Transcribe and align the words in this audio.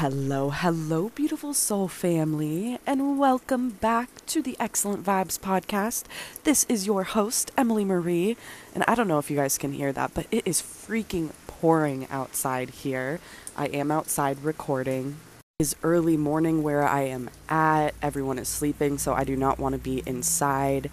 Hello, 0.00 0.48
hello, 0.48 1.10
beautiful 1.10 1.52
soul 1.52 1.86
family, 1.86 2.78
and 2.86 3.18
welcome 3.18 3.68
back 3.68 4.08
to 4.28 4.40
the 4.40 4.56
Excellent 4.58 5.04
Vibes 5.04 5.38
podcast. 5.38 6.04
This 6.44 6.64
is 6.70 6.86
your 6.86 7.02
host, 7.02 7.50
Emily 7.54 7.84
Marie, 7.84 8.38
and 8.74 8.82
I 8.88 8.94
don't 8.94 9.08
know 9.08 9.18
if 9.18 9.30
you 9.30 9.36
guys 9.36 9.58
can 9.58 9.74
hear 9.74 9.92
that, 9.92 10.12
but 10.14 10.26
it 10.30 10.46
is 10.46 10.62
freaking 10.62 11.32
pouring 11.46 12.08
outside 12.10 12.70
here. 12.70 13.20
I 13.58 13.66
am 13.66 13.90
outside 13.90 14.42
recording. 14.42 15.16
It 15.58 15.64
is 15.64 15.76
early 15.82 16.16
morning 16.16 16.62
where 16.62 16.88
I 16.88 17.02
am 17.02 17.28
at. 17.50 17.90
Everyone 18.00 18.38
is 18.38 18.48
sleeping, 18.48 18.96
so 18.96 19.12
I 19.12 19.24
do 19.24 19.36
not 19.36 19.58
want 19.58 19.74
to 19.74 19.78
be 19.78 20.02
inside. 20.06 20.90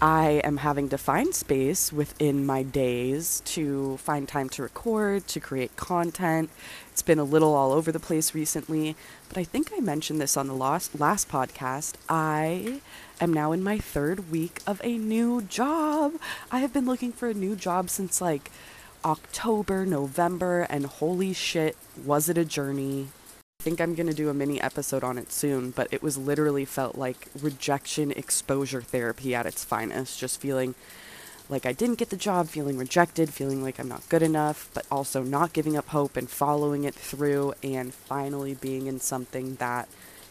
I 0.00 0.42
am 0.44 0.58
having 0.58 0.90
to 0.90 0.98
find 0.98 1.34
space 1.34 1.90
within 1.90 2.44
my 2.44 2.62
days 2.62 3.40
to 3.46 3.96
find 3.96 4.28
time 4.28 4.50
to 4.50 4.62
record, 4.62 5.26
to 5.28 5.40
create 5.40 5.74
content. 5.76 6.50
It's 6.92 7.00
been 7.00 7.18
a 7.18 7.24
little 7.24 7.54
all 7.54 7.72
over 7.72 7.90
the 7.90 7.98
place 7.98 8.34
recently, 8.34 8.94
but 9.28 9.38
I 9.38 9.44
think 9.44 9.70
I 9.74 9.80
mentioned 9.80 10.20
this 10.20 10.36
on 10.36 10.48
the 10.48 10.54
last, 10.54 11.00
last 11.00 11.30
podcast. 11.30 11.94
I 12.10 12.82
am 13.22 13.32
now 13.32 13.52
in 13.52 13.62
my 13.62 13.78
third 13.78 14.30
week 14.30 14.60
of 14.66 14.82
a 14.84 14.98
new 14.98 15.40
job. 15.40 16.14
I 16.50 16.58
have 16.58 16.74
been 16.74 16.84
looking 16.84 17.12
for 17.12 17.30
a 17.30 17.34
new 17.34 17.56
job 17.56 17.88
since 17.88 18.20
like 18.20 18.50
October, 19.02 19.86
November, 19.86 20.66
and 20.68 20.84
holy 20.84 21.32
shit, 21.32 21.74
was 22.04 22.28
it 22.28 22.36
a 22.36 22.44
journey! 22.44 23.08
Think 23.66 23.80
I'm 23.80 23.96
going 23.96 24.06
to 24.06 24.14
do 24.14 24.28
a 24.28 24.34
mini 24.34 24.60
episode 24.60 25.02
on 25.02 25.18
it 25.18 25.32
soon, 25.32 25.72
but 25.72 25.88
it 25.90 26.00
was 26.00 26.16
literally 26.16 26.64
felt 26.64 26.94
like 26.94 27.26
rejection 27.42 28.12
exposure 28.12 28.80
therapy 28.80 29.34
at 29.34 29.44
its 29.44 29.64
finest. 29.64 30.20
Just 30.20 30.40
feeling 30.40 30.76
like 31.48 31.66
I 31.66 31.72
didn't 31.72 31.98
get 31.98 32.10
the 32.10 32.16
job, 32.16 32.46
feeling 32.46 32.78
rejected, 32.78 33.34
feeling 33.34 33.64
like 33.64 33.80
I'm 33.80 33.88
not 33.88 34.08
good 34.08 34.22
enough, 34.22 34.70
but 34.72 34.86
also 34.88 35.24
not 35.24 35.52
giving 35.52 35.76
up 35.76 35.88
hope 35.88 36.16
and 36.16 36.30
following 36.30 36.84
it 36.84 36.94
through 36.94 37.54
and 37.60 37.92
finally 37.92 38.54
being 38.54 38.86
in 38.86 39.00
something 39.00 39.56
that 39.56 39.88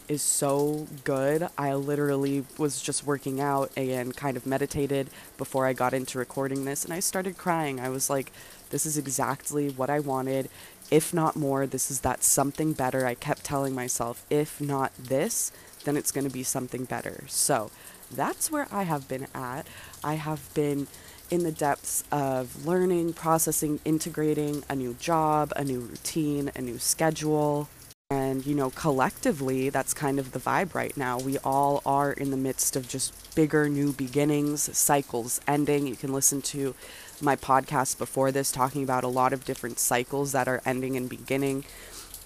is 0.07 0.21
so 0.21 0.87
good. 1.03 1.49
I 1.57 1.73
literally 1.73 2.45
was 2.57 2.81
just 2.81 3.05
working 3.05 3.41
out 3.41 3.69
and 3.75 4.15
kind 4.15 4.37
of 4.37 4.45
meditated 4.45 5.09
before 5.37 5.65
I 5.65 5.73
got 5.73 5.93
into 5.93 6.19
recording 6.19 6.63
this, 6.63 6.85
and 6.85 6.93
I 6.93 7.01
started 7.01 7.37
crying. 7.37 7.81
I 7.81 7.89
was 7.89 8.09
like, 8.09 8.31
this 8.69 8.85
is 8.85 8.97
exactly 8.97 9.69
what 9.71 9.89
I 9.89 9.99
wanted 9.99 10.49
if 10.91 11.13
not 11.13 11.35
more, 11.35 11.65
this 11.65 11.89
is 11.89 12.01
that 12.01 12.23
something 12.23 12.73
better. 12.73 13.05
I 13.05 13.15
kept 13.15 13.43
telling 13.43 13.73
myself, 13.73 14.25
if 14.29 14.61
not 14.61 14.91
this, 14.97 15.51
then 15.83 15.97
it's 15.97 16.11
going 16.11 16.27
to 16.27 16.33
be 16.33 16.43
something 16.43 16.85
better. 16.85 17.23
So 17.27 17.71
that's 18.11 18.51
where 18.51 18.67
I 18.71 18.83
have 18.83 19.07
been 19.07 19.27
at. 19.33 19.67
I 20.03 20.15
have 20.15 20.53
been 20.53 20.87
in 21.31 21.43
the 21.43 21.51
depths 21.51 22.03
of 22.11 22.65
learning, 22.65 23.13
processing, 23.13 23.79
integrating 23.83 24.63
a 24.69 24.75
new 24.75 24.93
job, 24.95 25.51
a 25.55 25.63
new 25.63 25.79
routine, 25.79 26.51
a 26.55 26.61
new 26.61 26.77
schedule. 26.77 27.67
And, 28.11 28.45
you 28.45 28.53
know, 28.53 28.69
collectively, 28.69 29.69
that's 29.69 29.95
kind 29.95 30.19
of 30.19 30.31
the 30.31 30.39
vibe 30.39 30.75
right 30.75 30.95
now. 30.95 31.17
We 31.17 31.39
all 31.39 31.81
are 31.87 32.11
in 32.11 32.29
the 32.29 32.37
midst 32.37 32.75
of 32.75 32.87
just 32.87 33.33
bigger 33.33 33.67
new 33.67 33.93
beginnings, 33.93 34.77
cycles 34.77 35.41
ending. 35.47 35.87
You 35.87 35.95
can 35.95 36.13
listen 36.13 36.43
to 36.43 36.75
my 37.21 37.35
podcast 37.35 37.97
before 37.97 38.31
this 38.31 38.51
talking 38.51 38.83
about 38.83 39.03
a 39.03 39.09
lot 39.09 39.33
of 39.33 39.45
different 39.45 39.79
cycles 39.79 40.31
that 40.33 40.47
are 40.47 40.61
ending 40.65 40.97
and 40.97 41.09
beginning 41.09 41.63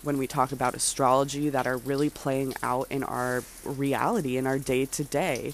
when 0.01 0.17
we 0.17 0.27
talk 0.27 0.51
about 0.51 0.75
astrology 0.75 1.49
that 1.49 1.67
are 1.67 1.77
really 1.77 2.09
playing 2.09 2.53
out 2.63 2.87
in 2.89 3.03
our 3.03 3.43
reality 3.63 4.37
in 4.37 4.47
our 4.47 4.57
day 4.57 4.85
to 4.85 5.03
day. 5.03 5.53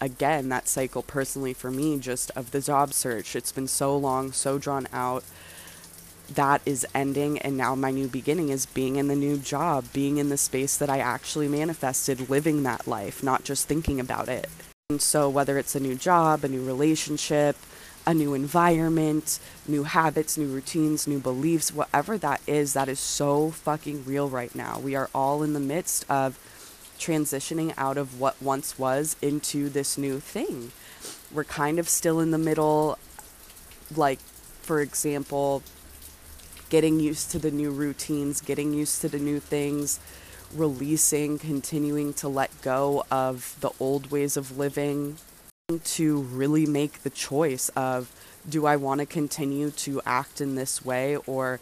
Again 0.00 0.50
that 0.50 0.68
cycle 0.68 1.02
personally 1.02 1.54
for 1.54 1.70
me 1.70 1.98
just 1.98 2.30
of 2.32 2.50
the 2.50 2.60
job 2.60 2.92
search. 2.92 3.34
It's 3.34 3.52
been 3.52 3.68
so 3.68 3.96
long 3.96 4.32
so 4.32 4.58
drawn 4.58 4.86
out. 4.92 5.24
That 6.34 6.60
is 6.66 6.86
ending 6.94 7.38
and 7.38 7.56
now 7.56 7.74
my 7.74 7.90
new 7.90 8.08
beginning 8.08 8.50
is 8.50 8.66
being 8.66 8.96
in 8.96 9.08
the 9.08 9.16
new 9.16 9.38
job 9.38 9.86
being 9.92 10.18
in 10.18 10.28
the 10.28 10.36
space 10.36 10.76
that 10.76 10.90
i 10.90 10.98
actually 10.98 11.46
manifested 11.46 12.28
living 12.28 12.64
that 12.64 12.88
life 12.88 13.22
not 13.22 13.44
just 13.44 13.68
thinking 13.68 14.00
about 14.00 14.28
it. 14.28 14.48
And 14.90 15.00
so 15.00 15.28
whether 15.28 15.56
it's 15.56 15.74
a 15.74 15.80
new 15.80 15.94
job 15.94 16.44
a 16.44 16.48
new 16.48 16.64
relationship 16.64 17.56
a 18.06 18.14
new 18.14 18.34
environment, 18.34 19.40
new 19.66 19.82
habits, 19.82 20.38
new 20.38 20.46
routines, 20.46 21.06
new 21.06 21.18
beliefs, 21.18 21.72
whatever 21.72 22.16
that 22.16 22.40
is, 22.46 22.72
that 22.74 22.88
is 22.88 23.00
so 23.00 23.50
fucking 23.50 24.04
real 24.04 24.28
right 24.28 24.54
now. 24.54 24.78
We 24.78 24.94
are 24.94 25.10
all 25.14 25.42
in 25.42 25.54
the 25.54 25.60
midst 25.60 26.08
of 26.08 26.38
transitioning 26.98 27.74
out 27.76 27.96
of 27.98 28.20
what 28.20 28.40
once 28.40 28.78
was 28.78 29.16
into 29.20 29.68
this 29.68 29.98
new 29.98 30.20
thing. 30.20 30.70
We're 31.32 31.44
kind 31.44 31.78
of 31.78 31.88
still 31.88 32.20
in 32.20 32.30
the 32.30 32.38
middle, 32.38 32.98
like, 33.94 34.20
for 34.62 34.80
example, 34.80 35.62
getting 36.70 37.00
used 37.00 37.30
to 37.32 37.38
the 37.38 37.50
new 37.50 37.70
routines, 37.70 38.40
getting 38.40 38.72
used 38.72 39.00
to 39.00 39.08
the 39.08 39.18
new 39.18 39.40
things, 39.40 39.98
releasing, 40.54 41.38
continuing 41.38 42.12
to 42.14 42.28
let 42.28 42.50
go 42.62 43.04
of 43.10 43.56
the 43.60 43.70
old 43.80 44.10
ways 44.12 44.36
of 44.36 44.56
living, 44.56 45.16
to 45.82 46.22
really 46.22 46.64
make 46.64 47.02
the 47.02 47.10
choice 47.10 47.70
of 47.70 48.08
do 48.48 48.66
I 48.66 48.76
want 48.76 49.00
to 49.00 49.06
continue 49.06 49.72
to 49.72 50.00
act 50.06 50.40
in 50.40 50.54
this 50.54 50.84
way 50.84 51.16
or 51.26 51.58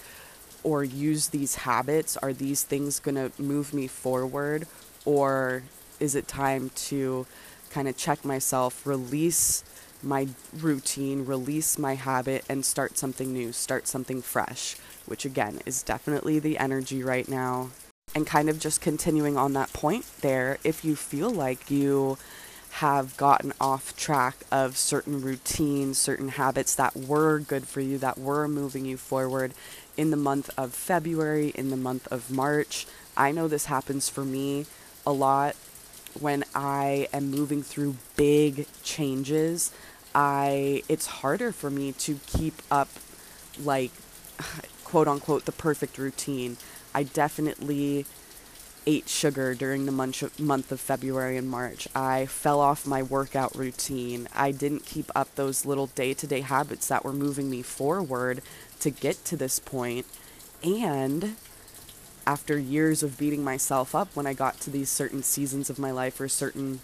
or 0.63 0.85
use 0.85 1.29
these 1.29 1.55
habits? 1.55 2.19
Are 2.19 2.35
these 2.35 2.65
things 2.65 3.01
going 3.01 3.15
to 3.15 3.33
move 3.41 3.73
me 3.73 3.87
forward? 3.87 4.67
Or 5.07 5.63
is 6.01 6.15
it 6.15 6.29
time 6.29 6.71
to 6.89 7.25
kind 7.71 7.89
of 7.89 7.97
check 7.97 8.27
myself 8.27 8.87
release 8.87 9.65
my 10.03 10.29
routine 10.53 11.25
release 11.25 11.79
my 11.79 11.95
habit 11.95 12.45
and 12.47 12.63
start 12.63 12.99
something 12.99 13.33
new 13.33 13.53
start 13.53 13.89
something 13.89 14.21
fresh? 14.21 14.77
Which 15.07 15.25
again 15.25 15.61
is 15.65 15.83
definitely 15.83 16.39
the 16.39 16.59
energy 16.59 17.03
right 17.03 17.27
now. 17.27 17.71
And 18.15 18.27
kind 18.27 18.51
of 18.51 18.61
just 18.61 18.83
continuing 18.83 19.39
on 19.39 19.55
that 19.55 19.73
point 19.73 20.05
there 20.21 20.59
if 20.63 20.85
you 20.85 20.95
feel 20.95 21.31
like 21.31 21.71
you 21.71 22.19
have 22.79 23.17
gotten 23.17 23.53
off 23.61 23.97
track 23.97 24.35
of 24.51 24.77
certain 24.77 25.21
routines, 25.23 25.97
certain 25.97 26.31
habits 26.31 26.75
that 26.75 26.97
were 26.97 27.39
good 27.39 27.69
for 27.69 27.81
you, 27.81 27.99
that 27.99 28.19
were 28.19 28.49
moving 28.49 28.85
you 28.85 28.97
forward 28.97 29.55
in 29.97 30.11
the 30.11 30.17
month 30.17 30.51
of 30.59 30.75
February, 30.75 31.53
in 31.55 31.71
the 31.71 31.77
month 31.77 32.09
of 32.11 32.33
March. 32.33 32.85
I 33.17 33.31
know 33.31 33.47
this 33.47 33.67
happens 33.67 34.09
for 34.09 34.25
me 34.25 34.67
a 35.07 35.13
lot 35.13 35.55
when 36.19 36.43
I 36.53 37.07
am 37.13 37.31
moving 37.31 37.63
through 37.63 37.95
big 38.17 38.67
changes. 38.83 39.73
I 40.13 40.83
it's 40.89 41.07
harder 41.07 41.53
for 41.53 41.71
me 41.71 41.93
to 41.93 42.19
keep 42.27 42.55
up 42.73 42.89
like 43.63 43.93
quote 44.85 45.07
unquote 45.07 45.45
the 45.45 45.53
perfect 45.53 45.97
routine. 45.97 46.57
I 46.93 47.05
definitely 47.05 48.07
ate 48.87 49.09
sugar 49.09 49.55
during 49.55 49.87
the 49.87 49.93
month 49.93 50.73
of 50.73 50.81
February 50.81 51.37
and 51.37 51.49
March. 51.49 51.89
I 51.95 52.27
fell 52.27 52.61
off 52.61 52.87
my 52.87 53.03
workout 53.03 53.55
routine. 53.55 54.29
I 54.35 54.51
didn't 54.51 54.87
keep 54.87 55.11
up 55.15 55.35
those 55.35 55.65
little 55.65 55.89
day 55.89 56.15
to 56.15 56.27
day 56.27 56.41
habits 56.41 56.89
that 56.89 57.05
were 57.05 57.13
moving 57.13 57.51
me 57.51 57.63
forward 57.63 58.43
to 58.81 58.91
get 58.91 59.25
to 59.27 59.37
this 59.37 59.59
point. 59.59 60.07
And 60.63 61.37
after 62.27 62.59
years 62.59 63.03
of 63.03 63.19
beating 63.19 63.45
myself 63.45 63.95
up 63.95 64.15
when 64.15 64.27
I 64.27 64.33
got 64.33 64.61
to 64.61 64.71
these 64.71 64.89
certain 64.89 65.23
seasons 65.23 65.69
of 65.69 65.79
my 65.79 65.91
life 65.91 66.21
or 66.21 66.29
certain 66.29 66.81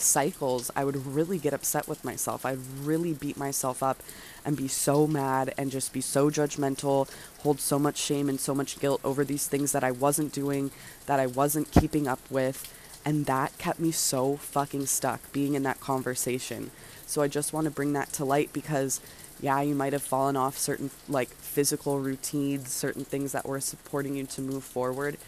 cycles, 0.00 0.70
I 0.76 0.84
would 0.84 1.06
really 1.06 1.38
get 1.38 1.54
upset 1.54 1.88
with 1.88 2.04
myself. 2.04 2.44
I'd 2.44 2.58
really 2.82 3.12
beat 3.12 3.36
myself 3.36 3.82
up 3.82 4.02
and 4.44 4.56
be 4.56 4.68
so 4.68 5.06
mad 5.06 5.52
and 5.58 5.70
just 5.70 5.92
be 5.92 6.00
so 6.00 6.30
judgmental, 6.30 7.10
hold 7.40 7.60
so 7.60 7.78
much 7.78 7.96
shame 7.96 8.28
and 8.28 8.40
so 8.40 8.54
much 8.54 8.78
guilt 8.78 9.00
over 9.04 9.24
these 9.24 9.46
things 9.46 9.72
that 9.72 9.84
I 9.84 9.90
wasn't 9.90 10.32
doing, 10.32 10.70
that 11.06 11.20
I 11.20 11.26
wasn't 11.26 11.70
keeping 11.70 12.06
up 12.06 12.20
with. 12.30 12.72
And 13.04 13.26
that 13.26 13.56
kept 13.58 13.78
me 13.78 13.92
so 13.92 14.36
fucking 14.36 14.86
stuck 14.86 15.32
being 15.32 15.54
in 15.54 15.62
that 15.64 15.80
conversation. 15.80 16.70
So 17.06 17.22
I 17.22 17.28
just 17.28 17.52
want 17.52 17.66
to 17.66 17.70
bring 17.70 17.92
that 17.92 18.12
to 18.14 18.24
light 18.24 18.52
because, 18.52 19.00
yeah, 19.40 19.60
you 19.60 19.74
might 19.74 19.92
have 19.92 20.02
fallen 20.02 20.36
off 20.36 20.58
certain 20.58 20.90
like 21.08 21.28
physical 21.28 22.00
routines, 22.00 22.72
certain 22.72 23.04
things 23.04 23.32
that 23.32 23.46
were 23.46 23.60
supporting 23.60 24.16
you 24.16 24.26
to 24.26 24.40
move 24.40 24.64
forward 24.64 25.18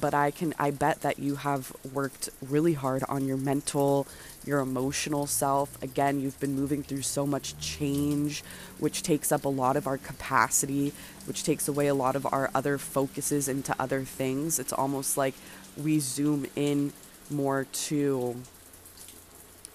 but 0.00 0.14
I 0.14 0.30
can 0.30 0.54
I 0.58 0.70
bet 0.70 1.02
that 1.02 1.18
you 1.18 1.36
have 1.36 1.72
worked 1.92 2.28
really 2.46 2.74
hard 2.74 3.02
on 3.08 3.26
your 3.26 3.36
mental, 3.36 4.06
your 4.44 4.60
emotional 4.60 5.26
self. 5.26 5.80
Again, 5.82 6.20
you've 6.20 6.38
been 6.40 6.54
moving 6.54 6.82
through 6.82 7.02
so 7.02 7.26
much 7.26 7.58
change, 7.58 8.42
which 8.78 9.02
takes 9.02 9.32
up 9.32 9.44
a 9.44 9.48
lot 9.48 9.76
of 9.76 9.86
our 9.86 9.98
capacity, 9.98 10.92
which 11.26 11.44
takes 11.44 11.68
away 11.68 11.86
a 11.86 11.94
lot 11.94 12.16
of 12.16 12.26
our 12.32 12.50
other 12.54 12.78
focuses 12.78 13.48
into 13.48 13.74
other 13.78 14.02
things. 14.02 14.58
It's 14.58 14.72
almost 14.72 15.16
like 15.16 15.34
we 15.76 16.00
zoom 16.00 16.46
in 16.56 16.92
more 17.30 17.66
to 17.72 18.36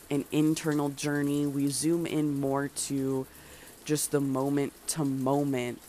an 0.10 0.26
internal 0.32 0.90
journey. 0.90 1.46
We 1.46 1.70
zoom 1.70 2.06
in 2.06 2.40
more 2.40 2.68
to 2.68 3.26
just 3.86 4.12
the 4.12 4.22
moment 4.22 4.74
to 4.88 5.04
moment 5.04 5.82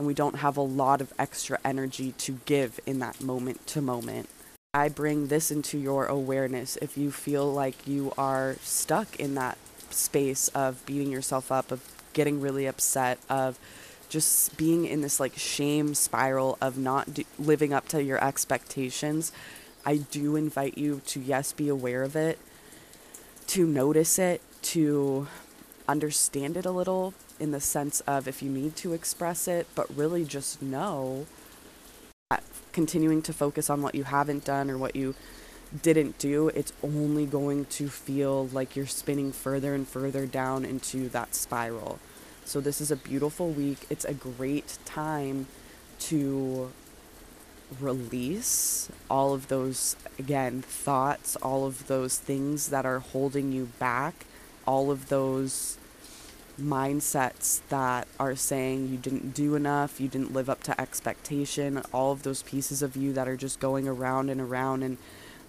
and 0.00 0.06
we 0.06 0.14
don't 0.14 0.36
have 0.36 0.56
a 0.56 0.62
lot 0.62 1.02
of 1.02 1.12
extra 1.18 1.58
energy 1.62 2.12
to 2.12 2.40
give 2.46 2.80
in 2.86 3.00
that 3.00 3.20
moment 3.20 3.66
to 3.66 3.82
moment. 3.82 4.30
I 4.72 4.88
bring 4.88 5.26
this 5.26 5.50
into 5.50 5.76
your 5.76 6.06
awareness 6.06 6.78
if 6.80 6.96
you 6.96 7.10
feel 7.10 7.52
like 7.52 7.86
you 7.86 8.10
are 8.16 8.56
stuck 8.62 9.20
in 9.20 9.34
that 9.34 9.58
space 9.90 10.48
of 10.48 10.86
beating 10.86 11.12
yourself 11.12 11.52
up, 11.52 11.70
of 11.70 11.86
getting 12.14 12.40
really 12.40 12.64
upset, 12.64 13.18
of 13.28 13.58
just 14.08 14.56
being 14.56 14.86
in 14.86 15.02
this 15.02 15.20
like 15.20 15.36
shame 15.36 15.94
spiral 15.94 16.56
of 16.62 16.78
not 16.78 17.12
do- 17.12 17.24
living 17.38 17.74
up 17.74 17.86
to 17.88 18.02
your 18.02 18.24
expectations, 18.24 19.32
I 19.84 19.98
do 19.98 20.34
invite 20.34 20.78
you 20.78 21.02
to, 21.08 21.20
yes, 21.20 21.52
be 21.52 21.68
aware 21.68 22.04
of 22.04 22.16
it, 22.16 22.38
to 23.48 23.66
notice 23.66 24.18
it, 24.18 24.40
to 24.62 25.28
understand 25.86 26.56
it 26.56 26.64
a 26.64 26.70
little 26.70 27.12
in 27.40 27.50
the 27.50 27.60
sense 27.60 28.00
of 28.00 28.28
if 28.28 28.42
you 28.42 28.50
need 28.50 28.76
to 28.76 28.92
express 28.92 29.48
it, 29.48 29.66
but 29.74 29.94
really 29.96 30.24
just 30.24 30.60
know 30.62 31.26
that 32.30 32.44
continuing 32.72 33.22
to 33.22 33.32
focus 33.32 33.70
on 33.70 33.82
what 33.82 33.94
you 33.94 34.04
haven't 34.04 34.44
done 34.44 34.70
or 34.70 34.78
what 34.78 34.94
you 34.94 35.14
didn't 35.82 36.18
do, 36.18 36.48
it's 36.48 36.72
only 36.82 37.26
going 37.26 37.64
to 37.64 37.88
feel 37.88 38.46
like 38.48 38.76
you're 38.76 38.86
spinning 38.86 39.32
further 39.32 39.74
and 39.74 39.86
further 39.86 40.26
down 40.26 40.64
into 40.64 41.08
that 41.08 41.34
spiral. 41.34 41.98
So, 42.44 42.60
this 42.60 42.80
is 42.80 42.90
a 42.90 42.96
beautiful 42.96 43.50
week. 43.50 43.86
It's 43.90 44.04
a 44.04 44.14
great 44.14 44.78
time 44.84 45.46
to 46.00 46.72
release 47.78 48.90
all 49.08 49.32
of 49.32 49.48
those, 49.48 49.94
again, 50.18 50.62
thoughts, 50.62 51.36
all 51.36 51.66
of 51.66 51.86
those 51.86 52.18
things 52.18 52.70
that 52.70 52.84
are 52.84 52.98
holding 52.98 53.52
you 53.52 53.66
back, 53.78 54.26
all 54.66 54.90
of 54.90 55.08
those 55.08 55.78
mindsets 56.60 57.60
that 57.68 58.06
are 58.18 58.36
saying 58.36 58.88
you 58.88 58.96
didn't 58.96 59.34
do 59.34 59.54
enough, 59.54 60.00
you 60.00 60.08
didn't 60.08 60.32
live 60.32 60.48
up 60.48 60.62
to 60.64 60.80
expectation, 60.80 61.82
all 61.92 62.12
of 62.12 62.22
those 62.22 62.42
pieces 62.42 62.82
of 62.82 62.96
you 62.96 63.12
that 63.12 63.28
are 63.28 63.36
just 63.36 63.60
going 63.60 63.88
around 63.88 64.30
and 64.30 64.40
around 64.40 64.82
and 64.82 64.98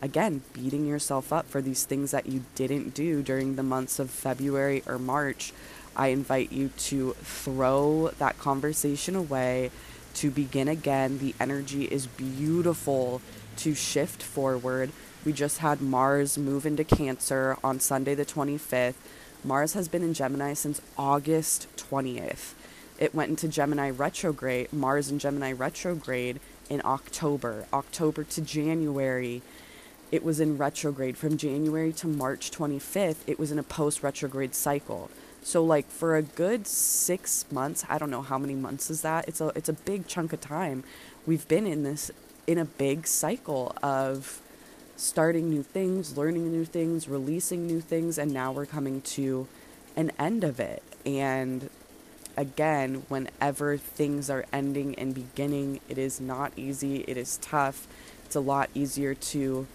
again 0.01 0.41
beating 0.53 0.85
yourself 0.87 1.31
up 1.31 1.47
for 1.47 1.61
these 1.61 1.85
things 1.85 2.11
that 2.11 2.25
you 2.25 2.43
didn't 2.55 2.93
do 2.93 3.21
during 3.21 3.55
the 3.55 3.63
months 3.63 3.99
of 3.99 4.09
February 4.09 4.83
or 4.87 4.97
March. 4.97 5.53
I 5.95 6.07
invite 6.07 6.51
you 6.51 6.69
to 6.69 7.13
throw 7.21 8.11
that 8.17 8.39
conversation 8.39 9.15
away, 9.15 9.71
to 10.15 10.31
begin 10.31 10.67
again. 10.67 11.19
The 11.19 11.35
energy 11.39 11.85
is 11.85 12.07
beautiful 12.07 13.21
to 13.57 13.75
shift 13.75 14.23
forward. 14.23 14.91
We 15.23 15.33
just 15.33 15.59
had 15.59 15.81
Mars 15.81 16.37
move 16.37 16.65
into 16.65 16.83
Cancer 16.83 17.57
on 17.63 17.79
Sunday, 17.79 18.15
the 18.15 18.25
25th. 18.25 18.95
Mars 19.43 19.73
has 19.73 19.87
been 19.87 20.03
in 20.03 20.13
Gemini 20.13 20.53
since 20.53 20.81
August 20.97 21.67
20th. 21.77 22.53
It 22.99 23.15
went 23.15 23.31
into 23.31 23.47
Gemini 23.47 23.89
retrograde, 23.89 24.71
Mars 24.71 25.09
in 25.09 25.17
Gemini 25.17 25.51
retrograde 25.51 26.39
in 26.69 26.81
October, 26.85 27.65
October 27.73 28.23
to 28.23 28.41
January. 28.41 29.41
It 30.11 30.23
was 30.23 30.39
in 30.39 30.57
retrograde 30.57 31.17
from 31.17 31.37
January 31.37 31.91
to 31.93 32.07
March 32.07 32.51
25th. 32.51 33.17
It 33.25 33.39
was 33.39 33.51
in 33.51 33.57
a 33.57 33.63
post 33.63 34.03
retrograde 34.03 34.53
cycle. 34.53 35.09
So 35.41 35.63
like 35.63 35.89
for 35.89 36.15
a 36.15 36.21
good 36.21 36.67
6 36.67 37.45
months, 37.51 37.83
I 37.89 37.97
don't 37.97 38.11
know 38.11 38.21
how 38.21 38.37
many 38.37 38.53
months 38.53 38.91
is 38.91 39.01
that. 39.01 39.27
It's 39.27 39.41
a 39.41 39.51
it's 39.55 39.69
a 39.69 39.73
big 39.73 40.07
chunk 40.07 40.33
of 40.33 40.41
time. 40.41 40.83
We've 41.25 41.47
been 41.47 41.65
in 41.65 41.81
this 41.81 42.11
in 42.45 42.59
a 42.59 42.65
big 42.65 43.07
cycle 43.07 43.75
of 43.81 44.39
starting 44.95 45.49
new 45.49 45.63
things, 45.63 46.17
learning 46.17 46.51
new 46.51 46.65
things, 46.65 47.07
releasing 47.07 47.65
new 47.65 47.81
things, 47.81 48.17
and 48.17 48.31
now 48.31 48.51
we're 48.51 48.65
coming 48.65 49.01
to 49.01 49.47
an 49.95 50.11
end 50.19 50.43
of 50.43 50.59
it. 50.59 50.83
And 51.05 51.69
again, 52.37 53.03
whenever 53.07 53.77
things 53.77 54.29
are 54.29 54.45
ending 54.53 54.95
and 54.95 55.13
beginning, 55.13 55.79
it 55.89 55.97
is 55.97 56.21
not 56.21 56.53
easy, 56.55 57.03
it 57.07 57.17
is 57.17 57.37
tough. 57.37 57.87
It's 58.25 58.35
a 58.35 58.39
lot 58.39 58.69
easier 58.73 59.13
to 59.13 59.67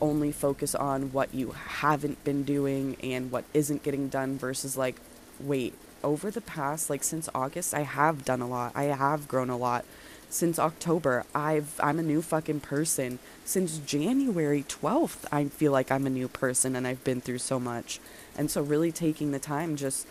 only 0.00 0.32
focus 0.32 0.74
on 0.74 1.12
what 1.12 1.32
you 1.34 1.52
haven't 1.52 2.22
been 2.24 2.42
doing 2.42 2.96
and 3.02 3.30
what 3.30 3.44
isn't 3.54 3.82
getting 3.82 4.08
done 4.08 4.36
versus 4.36 4.76
like, 4.76 4.96
wait, 5.38 5.74
over 6.02 6.30
the 6.30 6.40
past, 6.40 6.90
like 6.90 7.04
since 7.04 7.28
August, 7.34 7.72
I 7.72 7.82
have 7.82 8.24
done 8.24 8.40
a 8.40 8.48
lot, 8.48 8.72
I 8.74 8.84
have 8.84 9.28
grown 9.28 9.50
a 9.50 9.56
lot 9.56 9.84
since 10.32 10.58
October. 10.58 11.24
I've 11.34 11.78
I'm 11.80 11.98
a 11.98 12.02
new 12.02 12.22
fucking 12.22 12.60
person. 12.60 13.18
Since 13.44 13.78
January 13.78 14.64
12th, 14.66 15.26
I 15.30 15.44
feel 15.44 15.72
like 15.72 15.92
I'm 15.92 16.06
a 16.06 16.10
new 16.10 16.26
person 16.26 16.74
and 16.74 16.86
I've 16.86 17.04
been 17.04 17.20
through 17.20 17.38
so 17.38 17.60
much. 17.60 18.00
And 18.36 18.50
so 18.50 18.62
really 18.62 18.90
taking 18.90 19.30
the 19.30 19.38
time 19.38 19.76
just 19.76 20.06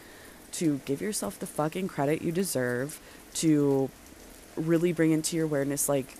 to 0.54 0.80
give 0.86 1.02
yourself 1.02 1.40
the 1.40 1.48
fucking 1.48 1.88
credit 1.88 2.22
you 2.22 2.32
deserve 2.32 3.00
to 3.36 3.90
really 4.56 4.94
bring 4.94 5.12
into 5.12 5.38
your 5.38 5.46
awareness 5.46 5.88
like 5.88 6.18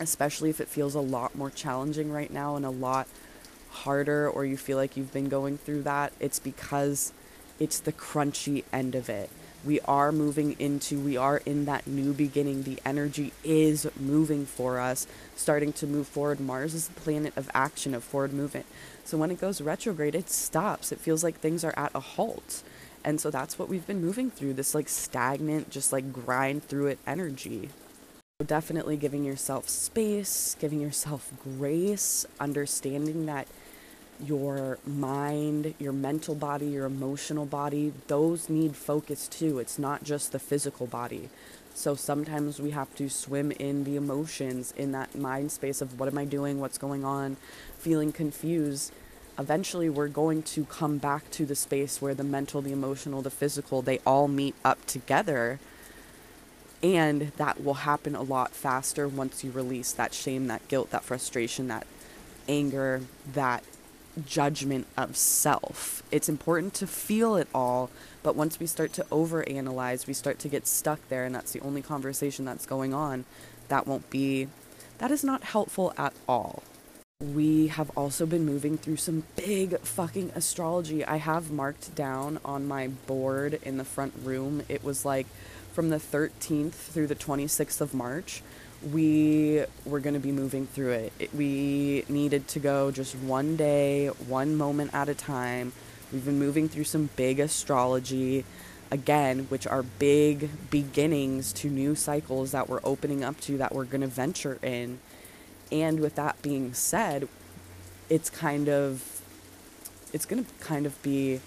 especially 0.00 0.50
if 0.50 0.60
it 0.60 0.66
feels 0.66 0.96
a 0.96 1.00
lot 1.00 1.36
more 1.36 1.50
challenging 1.50 2.10
right 2.10 2.32
now 2.32 2.56
and 2.56 2.66
a 2.66 2.70
lot 2.70 3.06
harder 3.70 4.28
or 4.28 4.44
you 4.44 4.56
feel 4.56 4.76
like 4.76 4.96
you've 4.96 5.12
been 5.12 5.28
going 5.28 5.56
through 5.56 5.82
that, 5.82 6.12
it's 6.18 6.40
because 6.40 7.12
it's 7.60 7.78
the 7.78 7.92
crunchy 7.92 8.64
end 8.72 8.94
of 8.96 9.08
it 9.08 9.30
we 9.64 9.80
are 9.80 10.12
moving 10.12 10.56
into, 10.58 10.98
we 10.98 11.16
are 11.16 11.38
in 11.46 11.64
that 11.66 11.86
new 11.86 12.12
beginning. 12.12 12.62
The 12.62 12.78
energy 12.84 13.32
is 13.44 13.86
moving 13.98 14.46
for 14.46 14.80
us, 14.80 15.06
starting 15.36 15.72
to 15.74 15.86
move 15.86 16.08
forward. 16.08 16.40
Mars 16.40 16.74
is 16.74 16.88
the 16.88 17.00
planet 17.00 17.36
of 17.36 17.50
action, 17.54 17.94
of 17.94 18.02
forward 18.02 18.32
movement. 18.32 18.66
So 19.04 19.16
when 19.18 19.30
it 19.30 19.40
goes 19.40 19.60
retrograde, 19.60 20.14
it 20.14 20.30
stops. 20.30 20.92
It 20.92 21.00
feels 21.00 21.22
like 21.22 21.38
things 21.38 21.64
are 21.64 21.74
at 21.76 21.94
a 21.94 22.00
halt. 22.00 22.62
And 23.04 23.20
so 23.20 23.30
that's 23.30 23.58
what 23.58 23.68
we've 23.68 23.86
been 23.86 24.00
moving 24.00 24.30
through 24.30 24.54
this 24.54 24.74
like 24.74 24.88
stagnant, 24.88 25.70
just 25.70 25.92
like 25.92 26.12
grind 26.12 26.64
through 26.64 26.86
it 26.88 26.98
energy. 27.06 27.70
Definitely 28.44 28.96
giving 28.96 29.24
yourself 29.24 29.68
space, 29.68 30.56
giving 30.58 30.80
yourself 30.80 31.32
grace, 31.42 32.26
understanding 32.40 33.26
that 33.26 33.46
your 34.24 34.78
mind, 34.86 35.74
your 35.78 35.92
mental 35.92 36.34
body, 36.34 36.66
your 36.66 36.86
emotional 36.86 37.46
body, 37.46 37.92
those 38.06 38.48
need 38.48 38.76
focus 38.76 39.28
too. 39.28 39.58
It's 39.58 39.78
not 39.78 40.04
just 40.04 40.32
the 40.32 40.38
physical 40.38 40.86
body. 40.86 41.28
So 41.74 41.94
sometimes 41.94 42.60
we 42.60 42.70
have 42.70 42.94
to 42.96 43.08
swim 43.08 43.50
in 43.52 43.84
the 43.84 43.96
emotions, 43.96 44.72
in 44.76 44.92
that 44.92 45.14
mind 45.14 45.50
space 45.52 45.80
of 45.80 45.98
what 45.98 46.08
am 46.08 46.18
I 46.18 46.24
doing, 46.24 46.60
what's 46.60 46.78
going 46.78 47.04
on, 47.04 47.36
feeling 47.78 48.12
confused. 48.12 48.92
Eventually, 49.38 49.88
we're 49.88 50.08
going 50.08 50.42
to 50.42 50.66
come 50.66 50.98
back 50.98 51.30
to 51.30 51.46
the 51.46 51.56
space 51.56 52.02
where 52.02 52.14
the 52.14 52.24
mental, 52.24 52.60
the 52.60 52.72
emotional, 52.72 53.22
the 53.22 53.30
physical, 53.30 53.80
they 53.80 53.98
all 54.00 54.28
meet 54.28 54.54
up 54.64 54.84
together. 54.86 55.58
And 56.82 57.32
that 57.38 57.64
will 57.64 57.74
happen 57.74 58.14
a 58.14 58.22
lot 58.22 58.50
faster 58.50 59.08
once 59.08 59.42
you 59.42 59.50
release 59.50 59.92
that 59.92 60.12
shame, 60.12 60.48
that 60.48 60.68
guilt, 60.68 60.90
that 60.90 61.04
frustration, 61.04 61.68
that 61.68 61.86
anger, 62.48 63.02
that 63.32 63.64
judgment 64.26 64.86
of 64.96 65.16
self. 65.16 66.02
It's 66.10 66.28
important 66.28 66.74
to 66.74 66.86
feel 66.86 67.36
it 67.36 67.48
all, 67.54 67.90
but 68.22 68.36
once 68.36 68.60
we 68.60 68.66
start 68.66 68.92
to 68.94 69.04
overanalyze, 69.04 70.06
we 70.06 70.14
start 70.14 70.38
to 70.40 70.48
get 70.48 70.66
stuck 70.66 71.00
there, 71.08 71.24
and 71.24 71.34
that's 71.34 71.52
the 71.52 71.60
only 71.60 71.82
conversation 71.82 72.44
that's 72.44 72.66
going 72.66 72.92
on. 72.94 73.24
That 73.68 73.86
won't 73.86 74.10
be, 74.10 74.48
that 74.98 75.10
is 75.10 75.24
not 75.24 75.42
helpful 75.42 75.92
at 75.96 76.12
all. 76.28 76.62
We 77.20 77.68
have 77.68 77.90
also 77.96 78.26
been 78.26 78.44
moving 78.44 78.76
through 78.76 78.96
some 78.96 79.24
big 79.36 79.78
fucking 79.80 80.32
astrology. 80.34 81.04
I 81.04 81.16
have 81.16 81.52
marked 81.52 81.94
down 81.94 82.40
on 82.44 82.66
my 82.66 82.88
board 82.88 83.60
in 83.62 83.76
the 83.76 83.84
front 83.84 84.12
room, 84.22 84.62
it 84.68 84.82
was 84.82 85.04
like 85.04 85.26
from 85.72 85.88
the 85.88 85.96
13th 85.96 86.72
through 86.72 87.06
the 87.06 87.14
26th 87.14 87.80
of 87.80 87.94
March 87.94 88.42
we 88.90 89.64
were 89.84 90.00
going 90.00 90.14
to 90.14 90.20
be 90.20 90.32
moving 90.32 90.66
through 90.66 90.92
it. 90.92 91.12
it. 91.18 91.34
We 91.34 92.04
needed 92.08 92.48
to 92.48 92.58
go 92.58 92.90
just 92.90 93.14
one 93.16 93.56
day, 93.56 94.08
one 94.08 94.56
moment 94.56 94.92
at 94.94 95.08
a 95.08 95.14
time. 95.14 95.72
We've 96.12 96.24
been 96.24 96.38
moving 96.38 96.68
through 96.68 96.84
some 96.84 97.08
big 97.16 97.38
astrology, 97.40 98.44
again, 98.90 99.46
which 99.48 99.66
are 99.66 99.82
big 99.82 100.50
beginnings 100.70 101.52
to 101.54 101.70
new 101.70 101.94
cycles 101.94 102.52
that 102.52 102.68
we're 102.68 102.80
opening 102.84 103.24
up 103.24 103.40
to, 103.42 103.56
that 103.58 103.74
we're 103.74 103.84
going 103.84 104.00
to 104.00 104.06
venture 104.06 104.58
in. 104.62 104.98
And 105.70 106.00
with 106.00 106.16
that 106.16 106.42
being 106.42 106.74
said, 106.74 107.28
it's 108.10 108.28
kind 108.28 108.68
of, 108.68 109.22
it's 110.12 110.26
going 110.26 110.44
to 110.44 110.50
kind 110.60 110.86
of 110.86 111.00
be 111.02 111.40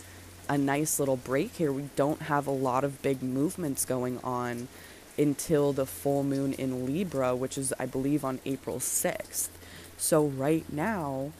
a 0.47 0.57
nice 0.57 0.99
little 0.99 1.17
break 1.17 1.53
here. 1.55 1.71
We 1.71 1.89
don't 1.95 2.23
have 2.23 2.47
a 2.47 2.51
lot 2.51 2.83
of 2.83 3.01
big 3.01 3.21
movements 3.21 3.85
going 3.85 4.19
on 4.23 4.67
until 5.17 5.73
the 5.73 5.85
full 5.85 6.23
moon 6.23 6.53
in 6.53 6.85
Libra, 6.85 7.35
which 7.35 7.57
is, 7.57 7.73
I 7.79 7.85
believe, 7.85 8.25
on 8.25 8.39
April 8.45 8.77
6th. 8.79 9.49
So, 9.97 10.25
right 10.25 10.65
now 10.71 11.31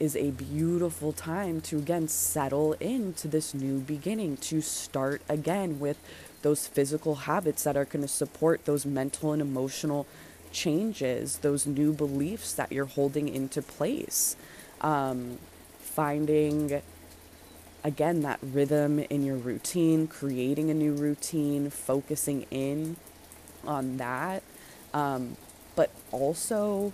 is 0.00 0.16
a 0.16 0.30
beautiful 0.30 1.12
time 1.12 1.60
to 1.60 1.78
again 1.78 2.08
settle 2.08 2.74
into 2.74 3.28
this 3.28 3.52
new 3.52 3.80
beginning, 3.80 4.36
to 4.36 4.60
start 4.60 5.20
again 5.28 5.80
with 5.80 5.98
those 6.42 6.66
physical 6.66 7.16
habits 7.16 7.64
that 7.64 7.76
are 7.76 7.84
going 7.84 8.02
to 8.02 8.08
support 8.08 8.64
those 8.64 8.86
mental 8.86 9.32
and 9.32 9.42
emotional 9.42 10.06
changes, 10.52 11.38
those 11.38 11.66
new 11.66 11.92
beliefs 11.92 12.52
that 12.54 12.70
you're 12.72 12.86
holding 12.86 13.28
into 13.28 13.60
place. 13.60 14.36
Um, 14.80 15.38
finding 15.80 16.80
again 17.82 18.22
that 18.22 18.38
rhythm 18.40 19.00
in 19.00 19.24
your 19.24 19.36
routine, 19.36 20.06
creating 20.06 20.70
a 20.70 20.74
new 20.74 20.92
routine, 20.92 21.70
focusing 21.70 22.46
in 22.50 22.96
on 23.68 23.98
that. 23.98 24.42
Um, 24.92 25.36
but 25.76 25.90
also, 26.10 26.92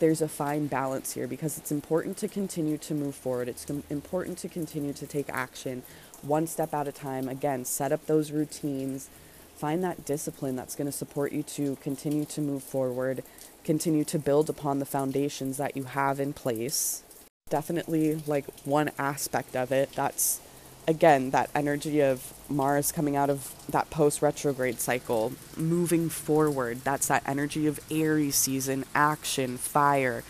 there's 0.00 0.20
a 0.20 0.28
fine 0.28 0.66
balance 0.66 1.12
here 1.12 1.26
because 1.26 1.56
it's 1.56 1.72
important 1.72 2.18
to 2.18 2.28
continue 2.28 2.76
to 2.78 2.94
move 2.94 3.14
forward. 3.14 3.48
It's 3.48 3.64
important 3.88 4.36
to 4.38 4.48
continue 4.48 4.92
to 4.92 5.06
take 5.06 5.30
action 5.30 5.82
one 6.20 6.46
step 6.46 6.74
at 6.74 6.88
a 6.88 6.92
time. 6.92 7.28
Again, 7.28 7.64
set 7.64 7.92
up 7.92 8.06
those 8.06 8.30
routines, 8.30 9.08
find 9.56 9.82
that 9.84 10.04
discipline 10.04 10.56
that's 10.56 10.74
going 10.74 10.86
to 10.86 10.92
support 10.92 11.32
you 11.32 11.42
to 11.42 11.76
continue 11.76 12.24
to 12.26 12.40
move 12.40 12.62
forward, 12.62 13.22
continue 13.62 14.04
to 14.04 14.18
build 14.18 14.50
upon 14.50 14.78
the 14.78 14.86
foundations 14.86 15.56
that 15.56 15.76
you 15.76 15.84
have 15.84 16.20
in 16.20 16.32
place. 16.32 17.02
Definitely, 17.48 18.22
like 18.26 18.46
one 18.64 18.90
aspect 18.98 19.54
of 19.54 19.70
it, 19.70 19.92
that's 19.92 20.40
again 20.86 21.30
that 21.30 21.50
energy 21.54 22.00
of 22.00 22.32
Mars 22.48 22.92
coming 22.92 23.16
out 23.16 23.30
of 23.30 23.54
that 23.68 23.90
post 23.90 24.22
retrograde 24.22 24.80
cycle, 24.80 25.32
moving 25.56 26.08
forward. 26.08 26.82
That's 26.84 27.08
that 27.08 27.22
energy 27.26 27.66
of 27.66 27.80
Aries 27.90 28.36
season, 28.36 28.84
action, 28.94 29.56
fire, 29.56 30.22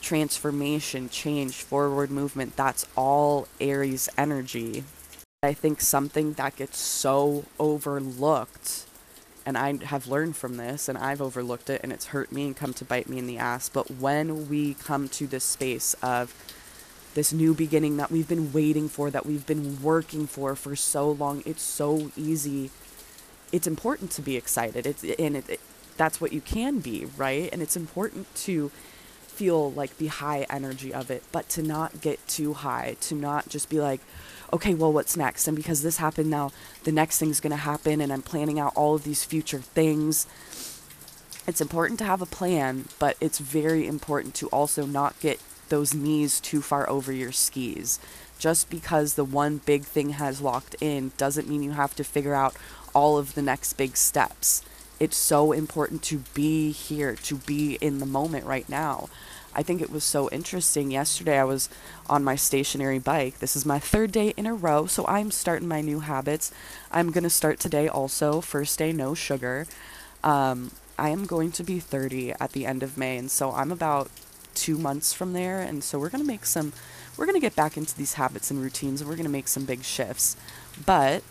transformation, 0.00 1.08
change, 1.08 1.56
forward 1.56 2.10
movement. 2.10 2.56
That's 2.56 2.86
all 2.96 3.48
Aries 3.60 4.08
energy. 4.16 4.84
I 5.42 5.52
think 5.52 5.80
something 5.80 6.32
that 6.34 6.56
gets 6.56 6.78
so 6.78 7.44
overlooked, 7.60 8.86
and 9.46 9.56
I 9.56 9.84
have 9.84 10.08
learned 10.08 10.36
from 10.36 10.56
this, 10.56 10.88
and 10.88 10.98
I've 10.98 11.22
overlooked 11.22 11.70
it, 11.70 11.80
and 11.84 11.92
it's 11.92 12.06
hurt 12.06 12.32
me 12.32 12.46
and 12.46 12.56
come 12.56 12.74
to 12.74 12.84
bite 12.84 13.08
me 13.08 13.18
in 13.18 13.26
the 13.26 13.38
ass. 13.38 13.68
But 13.68 13.90
when 13.90 14.48
we 14.48 14.74
come 14.74 15.08
to 15.10 15.26
this 15.26 15.44
space 15.44 15.94
of 16.02 16.34
this 17.14 17.32
new 17.32 17.54
beginning 17.54 17.96
that 17.96 18.10
we've 18.10 18.28
been 18.28 18.52
waiting 18.52 18.88
for, 18.88 19.10
that 19.10 19.26
we've 19.26 19.46
been 19.46 19.82
working 19.82 20.26
for 20.26 20.54
for 20.54 20.76
so 20.76 21.10
long, 21.10 21.42
it's 21.46 21.62
so 21.62 22.10
easy. 22.16 22.70
It's 23.50 23.66
important 23.66 24.10
to 24.12 24.22
be 24.22 24.36
excited. 24.36 24.86
It's 24.86 25.02
and 25.02 25.36
it, 25.36 25.48
it, 25.48 25.60
that's 25.96 26.20
what 26.20 26.32
you 26.32 26.40
can 26.40 26.78
be, 26.78 27.06
right? 27.16 27.48
And 27.52 27.62
it's 27.62 27.76
important 27.76 28.32
to 28.46 28.70
feel 29.38 29.70
like 29.70 29.96
the 29.98 30.08
high 30.08 30.46
energy 30.50 30.92
of 30.92 31.10
it, 31.10 31.22
but 31.30 31.48
to 31.48 31.62
not 31.62 32.00
get 32.00 32.26
too 32.26 32.54
high, 32.54 32.96
to 33.00 33.14
not 33.14 33.48
just 33.48 33.68
be 33.68 33.78
like, 33.80 34.00
okay, 34.52 34.74
well, 34.74 34.92
what's 34.92 35.16
next? 35.16 35.46
And 35.46 35.56
because 35.56 35.82
this 35.82 35.98
happened 35.98 36.28
now, 36.28 36.50
the 36.82 36.90
next 36.90 37.18
thing's 37.18 37.38
going 37.38 37.52
to 37.52 37.56
happen, 37.56 38.00
and 38.00 38.12
I'm 38.12 38.22
planning 38.22 38.58
out 38.58 38.72
all 38.74 38.96
of 38.96 39.04
these 39.04 39.24
future 39.24 39.60
things. 39.60 40.26
It's 41.46 41.60
important 41.60 41.98
to 42.00 42.04
have 42.04 42.20
a 42.20 42.26
plan, 42.26 42.86
but 42.98 43.16
it's 43.20 43.38
very 43.38 43.86
important 43.86 44.34
to 44.36 44.48
also 44.48 44.86
not 44.86 45.18
get 45.20 45.40
those 45.68 45.94
knees 45.94 46.40
too 46.40 46.62
far 46.62 46.88
over 46.88 47.12
your 47.12 47.32
skis. 47.32 47.98
Just 48.38 48.70
because 48.70 49.14
the 49.14 49.24
one 49.24 49.58
big 49.58 49.84
thing 49.84 50.10
has 50.10 50.40
locked 50.40 50.76
in 50.80 51.12
doesn't 51.16 51.48
mean 51.48 51.62
you 51.62 51.72
have 51.72 51.96
to 51.96 52.04
figure 52.04 52.34
out 52.34 52.54
all 52.94 53.18
of 53.18 53.34
the 53.34 53.42
next 53.42 53.74
big 53.74 53.96
steps. 53.96 54.62
It's 55.00 55.16
so 55.16 55.52
important 55.52 56.02
to 56.04 56.18
be 56.34 56.70
here, 56.70 57.14
to 57.14 57.36
be 57.36 57.74
in 57.80 57.98
the 57.98 58.06
moment 58.06 58.46
right 58.46 58.68
now. 58.68 59.08
I 59.54 59.62
think 59.62 59.80
it 59.80 59.90
was 59.90 60.04
so 60.04 60.28
interesting. 60.30 60.90
Yesterday, 60.90 61.38
I 61.38 61.44
was 61.44 61.68
on 62.08 62.22
my 62.22 62.36
stationary 62.36 62.98
bike. 62.98 63.38
This 63.38 63.56
is 63.56 63.66
my 63.66 63.78
third 63.78 64.12
day 64.12 64.32
in 64.36 64.46
a 64.46 64.54
row, 64.54 64.86
so 64.86 65.04
I'm 65.06 65.30
starting 65.30 65.66
my 65.66 65.80
new 65.80 66.00
habits. 66.00 66.52
I'm 66.92 67.10
going 67.10 67.24
to 67.24 67.30
start 67.30 67.58
today 67.58 67.88
also. 67.88 68.40
First 68.40 68.78
day, 68.78 68.92
no 68.92 69.14
sugar. 69.14 69.66
Um, 70.22 70.70
I 70.98 71.10
am 71.10 71.26
going 71.26 71.52
to 71.52 71.64
be 71.64 71.80
30 71.80 72.32
at 72.32 72.52
the 72.52 72.66
end 72.66 72.82
of 72.82 72.98
May, 72.98 73.16
and 73.16 73.30
so 73.30 73.52
I'm 73.52 73.72
about 73.72 74.10
two 74.58 74.76
months 74.78 75.12
from 75.12 75.32
there. 75.32 75.60
And 75.60 75.82
so 75.84 75.98
we're 75.98 76.10
going 76.10 76.22
to 76.22 76.26
make 76.26 76.44
some, 76.44 76.72
we're 77.16 77.26
going 77.26 77.40
to 77.40 77.40
get 77.40 77.56
back 77.56 77.76
into 77.76 77.96
these 77.96 78.14
habits 78.14 78.50
and 78.50 78.60
routines, 78.60 79.00
and 79.00 79.08
we're 79.08 79.16
going 79.16 79.24
to 79.24 79.30
make 79.30 79.48
some 79.48 79.64
big 79.64 79.84
shifts. 79.84 80.36
But 80.84 81.22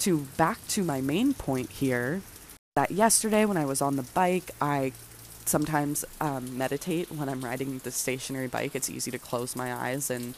to 0.00 0.26
back 0.36 0.58
to 0.68 0.84
my 0.84 1.00
main 1.00 1.34
point 1.34 1.70
here, 1.70 2.22
that 2.76 2.90
yesterday 2.90 3.44
when 3.44 3.56
I 3.56 3.64
was 3.64 3.82
on 3.82 3.96
the 3.96 4.04
bike, 4.04 4.52
I 4.60 4.92
sometimes 5.44 6.04
um, 6.20 6.56
meditate 6.56 7.10
when 7.10 7.28
I'm 7.28 7.44
riding 7.44 7.78
the 7.78 7.90
stationary 7.90 8.46
bike. 8.46 8.74
It's 8.74 8.90
easy 8.90 9.10
to 9.10 9.18
close 9.18 9.56
my 9.56 9.74
eyes 9.74 10.10
and 10.10 10.34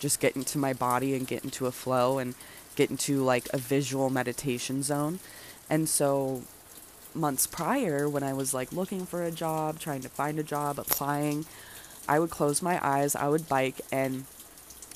just 0.00 0.20
get 0.20 0.34
into 0.34 0.58
my 0.58 0.72
body 0.72 1.14
and 1.14 1.26
get 1.26 1.44
into 1.44 1.66
a 1.66 1.72
flow 1.72 2.18
and 2.18 2.34
get 2.74 2.90
into 2.90 3.22
like 3.22 3.46
a 3.52 3.58
visual 3.58 4.10
meditation 4.10 4.82
zone. 4.82 5.20
And 5.70 5.88
so 5.88 6.42
months 7.14 7.46
prior 7.46 8.08
when 8.08 8.22
I 8.22 8.32
was 8.32 8.52
like 8.52 8.72
looking 8.72 9.06
for 9.06 9.22
a 9.22 9.30
job, 9.30 9.78
trying 9.78 10.00
to 10.02 10.08
find 10.08 10.38
a 10.38 10.42
job, 10.42 10.78
applying, 10.78 11.46
I 12.08 12.18
would 12.18 12.30
close 12.30 12.62
my 12.62 12.78
eyes, 12.86 13.16
I 13.16 13.28
would 13.28 13.48
bike 13.48 13.80
and 13.90 14.24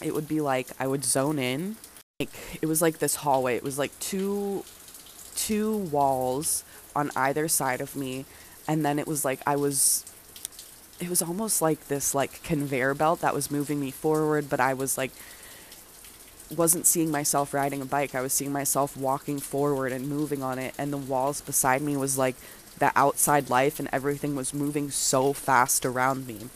it 0.02 0.14
would 0.14 0.28
be 0.28 0.40
like 0.40 0.68
I 0.78 0.86
would 0.86 1.04
zone 1.04 1.38
in. 1.38 1.76
Like 2.20 2.30
it 2.60 2.66
was 2.66 2.82
like 2.82 2.98
this 2.98 3.16
hallway. 3.16 3.56
It 3.56 3.62
was 3.62 3.78
like 3.78 3.98
two 3.98 4.64
two 5.34 5.76
walls 5.76 6.64
on 6.96 7.10
either 7.14 7.46
side 7.48 7.80
of 7.80 7.94
me 7.94 8.24
and 8.66 8.84
then 8.84 8.98
it 8.98 9.06
was 9.06 9.24
like 9.24 9.40
I 9.46 9.56
was 9.56 10.04
it 11.00 11.08
was 11.08 11.22
almost 11.22 11.62
like 11.62 11.86
this 11.88 12.14
like 12.14 12.42
conveyor 12.42 12.94
belt 12.94 13.20
that 13.20 13.34
was 13.34 13.50
moving 13.50 13.80
me 13.80 13.90
forward, 13.90 14.48
but 14.48 14.60
I 14.60 14.74
was 14.74 14.98
like 14.98 15.12
wasn't 16.54 16.86
seeing 16.86 17.10
myself 17.10 17.52
riding 17.52 17.82
a 17.82 17.84
bike. 17.84 18.14
I 18.14 18.20
was 18.20 18.32
seeing 18.32 18.52
myself 18.52 18.96
walking 18.96 19.38
forward 19.38 19.92
and 19.92 20.08
moving 20.08 20.42
on 20.42 20.58
it 20.58 20.74
and 20.78 20.92
the 20.92 20.98
walls 20.98 21.40
beside 21.40 21.82
me 21.82 21.96
was 21.96 22.18
like 22.18 22.36
the 22.78 22.92
outside 22.96 23.50
life 23.50 23.78
and 23.78 23.88
everything 23.92 24.34
was 24.34 24.54
moving 24.54 24.90
so 24.90 25.32
fast 25.32 25.84
around 25.84 26.26
me. 26.26 26.48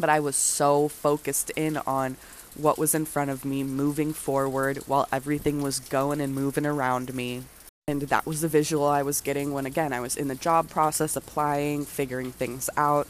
But 0.00 0.08
I 0.08 0.18
was 0.18 0.36
so 0.36 0.88
focused 0.88 1.50
in 1.50 1.76
on 1.76 2.16
what 2.56 2.78
was 2.78 2.94
in 2.94 3.04
front 3.04 3.30
of 3.30 3.44
me 3.44 3.62
moving 3.62 4.12
forward 4.12 4.78
while 4.86 5.06
everything 5.12 5.62
was 5.62 5.78
going 5.78 6.20
and 6.20 6.34
moving 6.34 6.66
around 6.66 7.14
me. 7.14 7.44
And 7.86 8.02
that 8.02 8.26
was 8.26 8.40
the 8.40 8.48
visual 8.48 8.86
I 8.86 9.02
was 9.02 9.20
getting 9.20 9.52
when, 9.52 9.66
again, 9.66 9.92
I 9.92 10.00
was 10.00 10.16
in 10.16 10.28
the 10.28 10.34
job 10.34 10.68
process, 10.70 11.16
applying, 11.16 11.84
figuring 11.84 12.32
things 12.32 12.70
out. 12.76 13.06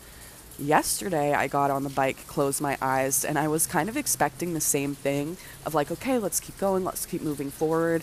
Yesterday, 0.58 1.32
I 1.32 1.48
got 1.48 1.70
on 1.70 1.84
the 1.84 1.90
bike, 1.90 2.26
closed 2.26 2.60
my 2.60 2.76
eyes, 2.82 3.24
and 3.24 3.38
I 3.38 3.48
was 3.48 3.66
kind 3.66 3.88
of 3.88 3.96
expecting 3.96 4.52
the 4.52 4.60
same 4.60 4.94
thing 4.94 5.36
of 5.64 5.74
like, 5.74 5.90
okay, 5.90 6.18
let's 6.18 6.40
keep 6.40 6.58
going, 6.58 6.84
let's 6.84 7.06
keep 7.06 7.22
moving 7.22 7.50
forward. 7.50 8.02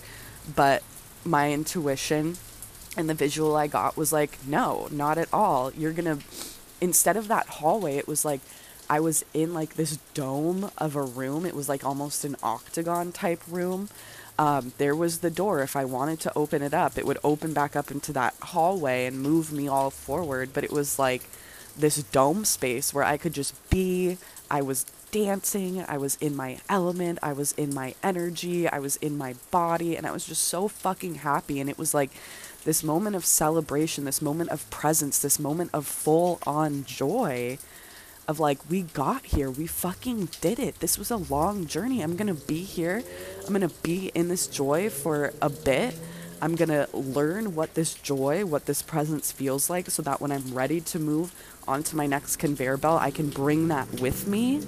But 0.55 0.81
my 1.25 1.51
intuition 1.51 2.37
and 2.95 3.09
the 3.09 3.13
visual 3.13 3.55
I 3.55 3.67
got 3.67 3.97
was 3.97 4.11
like, 4.11 4.39
no, 4.45 4.87
not 4.91 5.17
at 5.17 5.29
all. 5.31 5.71
You're 5.73 5.93
gonna, 5.93 6.19
instead 6.81 7.17
of 7.17 7.27
that 7.27 7.47
hallway, 7.47 7.97
it 7.97 8.07
was 8.07 8.25
like, 8.25 8.41
I 8.89 8.99
was 8.99 9.25
in 9.33 9.53
like 9.53 9.75
this 9.75 9.97
dome 10.13 10.71
of 10.77 10.95
a 10.95 11.01
room. 11.03 11.45
It 11.45 11.55
was 11.55 11.67
like 11.67 11.83
almost 11.83 12.25
an 12.25 12.35
octagon 12.41 13.11
type 13.11 13.41
room 13.49 13.89
um, 14.39 14.73
there 14.77 14.95
was 14.95 15.19
the 15.19 15.31
door. 15.31 15.61
If 15.61 15.75
I 15.75 15.85
wanted 15.85 16.19
to 16.21 16.37
open 16.37 16.61
it 16.61 16.73
up, 16.73 16.97
it 16.97 17.05
would 17.05 17.17
open 17.23 17.53
back 17.53 17.75
up 17.75 17.89
into 17.89 18.13
that 18.13 18.35
hallway 18.41 19.05
and 19.05 19.19
move 19.19 19.51
me 19.51 19.67
all 19.67 19.89
forward. 19.89 20.51
But 20.53 20.63
it 20.63 20.71
was 20.71 20.99
like 20.99 21.23
this 21.75 22.01
dome 22.03 22.45
space 22.45 22.93
where 22.93 23.03
I 23.03 23.17
could 23.17 23.33
just 23.33 23.69
be. 23.69 24.17
I 24.49 24.61
was 24.61 24.85
dancing. 25.11 25.83
I 25.87 25.97
was 25.97 26.17
in 26.21 26.35
my 26.35 26.59
element. 26.69 27.19
I 27.23 27.33
was 27.33 27.53
in 27.53 27.73
my 27.73 27.95
energy. 28.03 28.67
I 28.67 28.79
was 28.79 28.97
in 28.97 29.17
my 29.17 29.35
body. 29.49 29.95
And 29.95 30.05
I 30.05 30.11
was 30.11 30.25
just 30.25 30.43
so 30.43 30.67
fucking 30.67 31.15
happy. 31.15 31.59
And 31.59 31.69
it 31.69 31.79
was 31.79 31.95
like 31.95 32.11
this 32.63 32.83
moment 32.83 33.15
of 33.15 33.25
celebration, 33.25 34.05
this 34.05 34.21
moment 34.21 34.51
of 34.51 34.69
presence, 34.69 35.17
this 35.19 35.39
moment 35.39 35.71
of 35.73 35.87
full 35.87 36.39
on 36.45 36.83
joy 36.83 37.57
of 38.27 38.39
like, 38.39 38.59
we 38.69 38.81
got 38.81 39.25
here. 39.25 39.49
We 39.49 39.67
fucking 39.67 40.29
did 40.41 40.59
it. 40.59 40.79
This 40.79 40.97
was 40.97 41.11
a 41.11 41.17
long 41.17 41.65
journey. 41.65 42.01
I'm 42.01 42.15
going 42.15 42.33
to 42.33 42.45
be 42.45 42.63
here. 42.63 43.03
I'm 43.41 43.53
going 43.53 43.67
to 43.67 43.75
be 43.81 44.11
in 44.13 44.27
this 44.27 44.47
joy 44.47 44.89
for 44.89 45.33
a 45.41 45.49
bit. 45.49 45.95
I'm 46.41 46.55
going 46.55 46.69
to 46.69 46.87
learn 46.95 47.55
what 47.55 47.73
this 47.73 47.93
joy, 47.95 48.45
what 48.45 48.65
this 48.65 48.81
presence 48.81 49.31
feels 49.31 49.69
like 49.69 49.89
so 49.89 50.01
that 50.03 50.21
when 50.21 50.31
I'm 50.31 50.53
ready 50.53 50.81
to 50.81 50.99
move 50.99 51.33
on 51.67 51.83
to 51.83 51.95
my 51.95 52.05
next 52.05 52.35
conveyor 52.35 52.77
belt, 52.77 53.01
I 53.01 53.11
can 53.11 53.29
bring 53.29 53.69
that 53.69 53.99
with 53.99 54.27
me. 54.27 54.61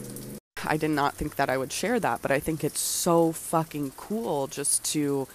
I 0.66 0.78
did 0.78 0.92
not 0.92 1.16
think 1.16 1.36
that 1.36 1.50
I 1.50 1.58
would 1.58 1.72
share 1.72 2.00
that, 2.00 2.22
but 2.22 2.32
I 2.32 2.40
think 2.40 2.64
it's 2.64 2.80
so 2.80 3.32
fucking 3.32 3.92
cool 3.98 4.48
just 4.48 4.84
to 4.94 5.28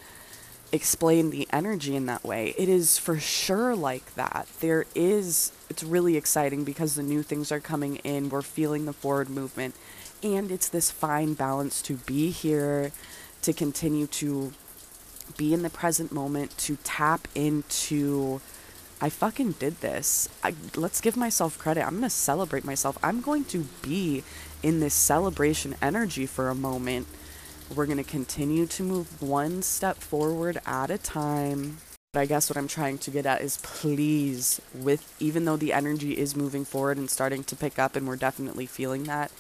explain 0.75 1.31
the 1.31 1.47
energy 1.53 1.95
in 1.95 2.07
that 2.07 2.25
way. 2.25 2.53
It 2.59 2.69
is 2.69 2.99
for 2.99 3.19
sure 3.19 3.77
like 3.77 4.17
that. 4.17 4.49
There 4.59 4.87
is, 4.95 5.53
it's 5.71 5.85
really 5.85 6.17
exciting 6.17 6.65
because 6.65 6.97
the 6.97 7.03
new 7.03 7.23
things 7.23 7.53
are 7.53 7.61
coming 7.61 7.97
in. 7.97 8.29
We're 8.29 8.43
feeling 8.43 8.85
the 8.85 8.93
forward 8.93 9.31
movement. 9.31 9.77
And 10.23 10.51
it's 10.51 10.69
this 10.69 10.91
fine 10.91 11.35
balance 11.35 11.81
to 11.83 11.95
be 11.95 12.31
here, 12.31 12.91
to 13.43 13.53
continue 13.53 14.09
to 14.09 14.53
be 15.37 15.55
in 15.55 15.63
the 15.63 15.71
present 15.71 16.11
moment, 16.11 16.59
to 16.59 16.77
tap 16.83 17.29
into. 17.37 18.41
I 19.01 19.11
fucking 19.11 19.53
did 19.53 19.81
this. 19.81 20.29
I, 20.43 20.55
let's 20.75 21.01
give 21.01 21.17
myself 21.17 21.57
credit. 21.57 21.87
I'm 21.87 21.99
going 21.99 22.03
to 22.03 22.11
celebrate 22.11 22.65
myself. 22.65 22.99
I'm 23.01 23.21
going 23.21 23.45
to 23.47 23.67
be 23.83 24.25
in 24.63 24.81
this 24.81 24.95
celebration 24.95 25.77
energy 25.81 26.27
for 26.27 26.49
a 26.49 26.55
moment 26.55 27.07
we're 27.75 27.87
going 27.87 27.99
to 27.99 28.05
continue 28.05 28.67
to 28.67 28.83
move 28.83 29.23
one 29.23 29.63
step 29.63 29.97
forward 29.99 30.61
at 30.67 30.91
a 30.91 30.99
time. 30.99 31.79
But 32.13 32.21
I 32.21 32.27
guess 32.27 32.49
what 32.49 32.57
I'm 32.57 32.69
trying 32.69 32.99
to 32.99 33.11
get 33.11 33.27
at 33.27 33.41
is 33.41 33.59
please, 33.63 34.61
with 34.73 35.17
even 35.21 35.45
though 35.45 35.57
the 35.57 35.73
energy 35.73 36.13
is 36.13 36.37
moving 36.37 36.65
forward 36.65 36.97
and 36.97 37.11
starting 37.11 37.43
to 37.45 37.57
pick 37.57 37.79
up, 37.79 37.97
and 37.97 38.07
we're 38.07 38.17
definitely 38.17 38.67
feeling 38.67 39.05
that, 39.05 39.33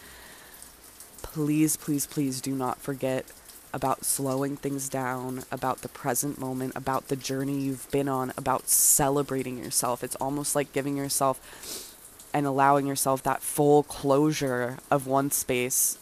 please, 1.22 1.76
please, 1.76 2.06
please 2.06 2.40
do 2.40 2.52
not 2.52 2.80
forget 2.80 3.26
about 3.72 4.04
slowing 4.04 4.56
things 4.56 4.88
down, 4.88 5.44
about 5.50 5.82
the 5.82 5.88
present 5.88 6.38
moment, 6.38 6.72
about 6.76 7.08
the 7.08 7.16
journey 7.16 7.60
you've 7.60 7.90
been 7.90 8.08
on, 8.08 8.32
about 8.36 8.68
celebrating 8.68 9.58
yourself. 9.58 10.04
It's 10.04 10.16
almost 10.16 10.54
like 10.54 10.72
giving 10.72 10.96
yourself 10.96 11.90
and 12.32 12.46
allowing 12.46 12.86
yourself 12.86 13.22
that 13.24 13.42
full 13.42 13.82
closure 13.84 14.78
of 14.90 15.06
one 15.06 15.30
space 15.30 15.98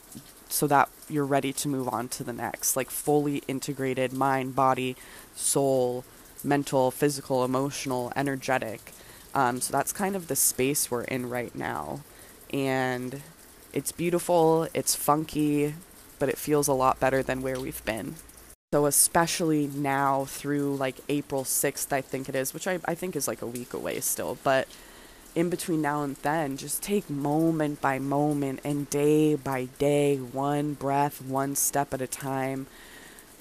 so 0.53 0.67
that 0.67 0.89
you're 1.09 1.25
ready 1.27 1.53
to 1.53 1.69
move 1.69 1.89
on 1.89 2.09
to 2.09 2.23
the 2.23 2.33
next 2.33 2.77
like 2.77 2.91
fully 2.91 3.43
integrated 3.49 4.13
mind 4.13 4.55
body 4.55 4.95
soul 5.35 6.05
mental, 6.45 6.91
physical, 6.91 7.45
emotional, 7.45 8.13
energetic. 8.17 8.93
Um, 9.35 9.61
so 9.61 9.73
that's 9.73 9.93
kind 9.93 10.17
of 10.17 10.29
the 10.29 10.37
space 10.37 10.91
we're 10.91 11.05
in 11.05 11.29
right 11.29 11.55
now. 11.55 12.01
And 12.53 13.23
it's 13.73 13.93
beautiful, 13.93 14.69
it's 14.75 14.95
funky, 14.95 15.75
but 16.19 16.29
it 16.29 16.39
feels 16.39 16.69
a 16.69 16.75
lot 16.75 17.01
better 17.01 17.23
than 17.23 17.43
where 17.43 17.59
we've 17.59 17.85
been. 17.85 18.17
So, 18.73 18.87
especially 18.87 19.67
now 19.67 20.25
through 20.25 20.77
like 20.77 20.97
April 21.09 21.45
6th, 21.45 21.93
I 21.93 22.01
think 22.01 22.29
it 22.29 22.35
is, 22.35 22.55
which 22.55 22.67
I, 22.67 22.79
I 22.85 22.95
think 22.95 23.17
is 23.17 23.29
like 23.29 23.43
a 23.43 23.47
week 23.47 23.75
away 23.75 24.01
still, 24.01 24.39
but 24.43 24.67
in 25.35 25.49
between 25.51 25.81
now 25.81 26.03
and 26.03 26.17
then, 26.17 26.57
just 26.57 26.83
take 26.83 27.09
moment 27.09 27.81
by 27.81 27.99
moment 27.99 28.61
and 28.65 28.89
day 28.91 29.35
by 29.35 29.67
day, 29.79 30.17
one 30.17 30.75
breath, 30.75 31.23
one 31.23 31.57
step 31.57 31.95
at 31.95 32.03
a 32.03 32.07
time. 32.07 32.67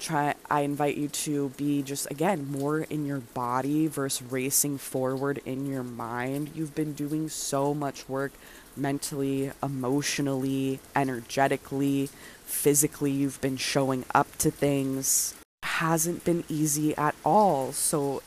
Try 0.00 0.34
I 0.50 0.62
invite 0.62 0.96
you 0.96 1.08
to 1.08 1.50
be 1.50 1.82
just 1.82 2.10
again 2.10 2.50
more 2.50 2.80
in 2.80 3.06
your 3.06 3.20
body 3.20 3.86
versus 3.86 4.26
racing 4.32 4.78
forward 4.78 5.40
in 5.44 5.66
your 5.66 5.84
mind. 5.84 6.50
You've 6.54 6.74
been 6.74 6.92
doing 6.92 7.28
so 7.28 7.72
much 7.72 8.08
work 8.08 8.32
mentally, 8.76 9.52
emotionally, 9.62 10.80
energetically, 10.96 12.08
physically. 12.44 13.12
You've 13.12 13.40
been 13.40 13.56
showing 13.56 14.04
up 14.14 14.36
to 14.38 14.50
things. 14.50 15.34
Hasn't 15.62 16.24
been 16.24 16.42
easy 16.48 16.96
at 16.96 17.14
all. 17.24 17.72
So 17.72 18.22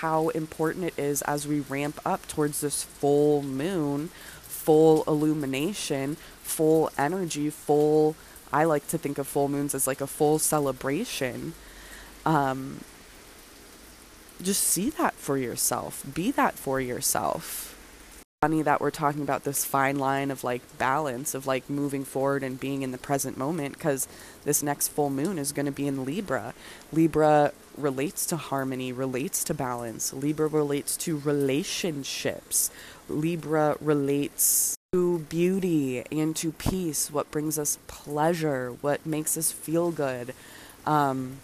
how 0.00 0.30
important 0.30 0.86
it 0.86 0.94
is 0.96 1.20
as 1.22 1.46
we 1.46 1.60
ramp 1.60 2.00
up 2.06 2.26
towards 2.26 2.62
this 2.62 2.82
full 2.82 3.42
moon, 3.42 4.08
full 4.42 5.04
illumination, 5.04 6.16
full 6.42 6.90
energy, 6.96 7.50
full. 7.50 8.16
I 8.50 8.64
like 8.64 8.88
to 8.88 8.98
think 8.98 9.18
of 9.18 9.26
full 9.26 9.48
moons 9.48 9.74
as 9.74 9.86
like 9.86 10.00
a 10.00 10.06
full 10.06 10.38
celebration. 10.38 11.52
Um, 12.24 12.80
just 14.42 14.62
see 14.62 14.88
that 14.90 15.14
for 15.14 15.36
yourself, 15.36 16.02
be 16.14 16.30
that 16.30 16.54
for 16.54 16.80
yourself 16.80 17.70
funny 18.42 18.62
that 18.62 18.80
we're 18.80 18.90
talking 18.90 19.20
about 19.20 19.44
this 19.44 19.66
fine 19.66 19.98
line 19.98 20.30
of 20.30 20.42
like 20.42 20.62
balance 20.78 21.34
of 21.34 21.46
like 21.46 21.68
moving 21.68 22.06
forward 22.06 22.42
and 22.42 22.58
being 22.58 22.80
in 22.80 22.90
the 22.90 22.96
present 22.96 23.36
moment 23.36 23.74
because 23.74 24.08
this 24.44 24.62
next 24.62 24.88
full 24.88 25.10
moon 25.10 25.38
is 25.38 25.52
going 25.52 25.66
to 25.66 25.72
be 25.72 25.86
in 25.86 26.06
Libra. 26.06 26.54
Libra 26.90 27.52
relates 27.76 28.26
to 28.26 28.36
harmony, 28.36 28.92
relates 28.92 29.44
to 29.44 29.54
balance. 29.54 30.12
Libra 30.12 30.46
relates 30.48 30.96
to 30.98 31.18
relationships. 31.18 32.70
Libra 33.08 33.76
relates 33.80 34.76
to 34.92 35.20
beauty 35.20 36.04
and 36.10 36.34
to 36.36 36.52
peace, 36.52 37.10
what 37.10 37.30
brings 37.30 37.58
us 37.58 37.78
pleasure, 37.86 38.72
what 38.80 39.04
makes 39.06 39.36
us 39.36 39.52
feel 39.52 39.90
good. 39.90 40.34
Um, 40.84 41.38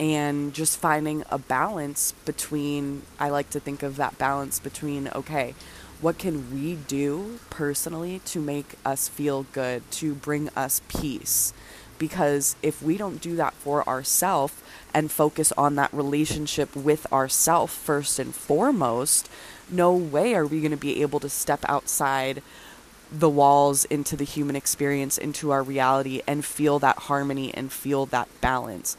and 0.00 0.54
just 0.54 0.78
finding 0.78 1.22
a 1.30 1.36
balance 1.36 2.12
between 2.24 3.02
i 3.18 3.28
like 3.28 3.50
to 3.50 3.60
think 3.60 3.82
of 3.82 3.96
that 3.96 4.16
balance 4.16 4.58
between 4.58 5.08
okay 5.08 5.54
what 6.00 6.16
can 6.16 6.52
we 6.52 6.74
do 6.74 7.38
personally 7.50 8.18
to 8.24 8.40
make 8.40 8.76
us 8.84 9.08
feel 9.08 9.44
good 9.52 9.88
to 9.90 10.14
bring 10.14 10.48
us 10.56 10.80
peace 10.88 11.52
because 11.98 12.56
if 12.62 12.82
we 12.82 12.96
don't 12.96 13.20
do 13.20 13.36
that 13.36 13.52
for 13.52 13.86
ourselves 13.86 14.54
and 14.94 15.10
focus 15.10 15.52
on 15.52 15.74
that 15.74 15.92
relationship 15.92 16.74
with 16.74 17.10
ourself 17.12 17.70
first 17.70 18.18
and 18.18 18.34
foremost 18.34 19.28
no 19.70 19.94
way 19.94 20.34
are 20.34 20.46
we 20.46 20.60
going 20.60 20.70
to 20.70 20.76
be 20.76 21.02
able 21.02 21.20
to 21.20 21.28
step 21.28 21.64
outside 21.68 22.42
the 23.12 23.28
walls 23.28 23.84
into 23.86 24.16
the 24.16 24.24
human 24.24 24.56
experience 24.56 25.18
into 25.18 25.50
our 25.50 25.62
reality 25.62 26.22
and 26.26 26.44
feel 26.44 26.78
that 26.78 26.96
harmony 26.98 27.52
and 27.54 27.72
feel 27.72 28.06
that 28.06 28.28
balance 28.40 28.96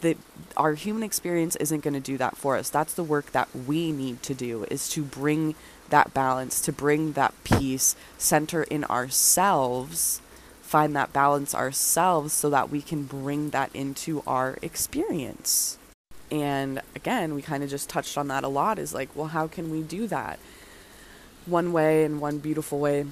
that 0.00 0.16
our 0.56 0.74
human 0.74 1.02
experience 1.02 1.56
isn't 1.56 1.82
going 1.82 1.94
to 1.94 2.00
do 2.00 2.18
that 2.18 2.36
for 2.36 2.56
us. 2.56 2.68
That's 2.68 2.94
the 2.94 3.02
work 3.02 3.32
that 3.32 3.48
we 3.54 3.92
need 3.92 4.22
to 4.24 4.34
do 4.34 4.64
is 4.70 4.88
to 4.90 5.02
bring 5.02 5.54
that 5.88 6.12
balance, 6.12 6.60
to 6.62 6.72
bring 6.72 7.12
that 7.12 7.34
peace, 7.44 7.96
center 8.18 8.64
in 8.64 8.84
ourselves, 8.84 10.20
find 10.66 10.96
that 10.96 11.12
balance 11.12 11.54
ourselves 11.54 12.32
so 12.32 12.50
that 12.50 12.70
we 12.70 12.82
can 12.82 13.04
bring 13.04 13.50
that 13.50 13.70
into 13.72 14.22
our 14.26 14.58
experience. 14.62 15.78
And 16.30 16.82
again, 16.96 17.34
we 17.34 17.42
kind 17.42 17.62
of 17.62 17.70
just 17.70 17.88
touched 17.88 18.18
on 18.18 18.26
that 18.28 18.42
a 18.42 18.48
lot 18.48 18.78
is 18.78 18.92
like, 18.92 19.08
well, 19.14 19.28
how 19.28 19.46
can 19.46 19.70
we 19.70 19.82
do 19.82 20.08
that? 20.08 20.40
One 21.46 21.72
way 21.72 22.02
and 22.04 22.20
one 22.20 22.38
beautiful 22.38 22.80
way 22.80 23.06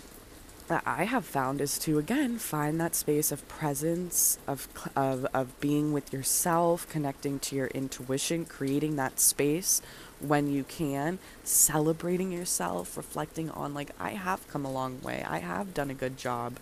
that 0.66 0.82
I 0.84 1.04
have 1.04 1.24
found 1.24 1.60
is 1.60 1.78
to 1.80 1.98
again 1.98 2.38
find 2.38 2.80
that 2.80 2.96
space 2.96 3.30
of 3.30 3.46
presence, 3.46 4.38
of 4.48 4.66
of 4.96 5.26
of 5.32 5.60
being 5.60 5.92
with 5.92 6.12
yourself, 6.12 6.88
connecting 6.88 7.38
to 7.40 7.54
your 7.54 7.66
intuition, 7.68 8.46
creating 8.46 8.96
that 8.96 9.20
space 9.20 9.80
when 10.20 10.50
you 10.50 10.64
can, 10.64 11.18
celebrating 11.44 12.32
yourself, 12.32 12.96
reflecting 12.96 13.50
on 13.50 13.74
like 13.74 13.90
I 14.00 14.10
have 14.10 14.48
come 14.48 14.64
a 14.64 14.72
long 14.72 15.00
way. 15.02 15.24
I 15.28 15.38
have 15.38 15.74
done 15.74 15.90
a 15.90 15.94
good 15.94 16.16
job 16.16 16.54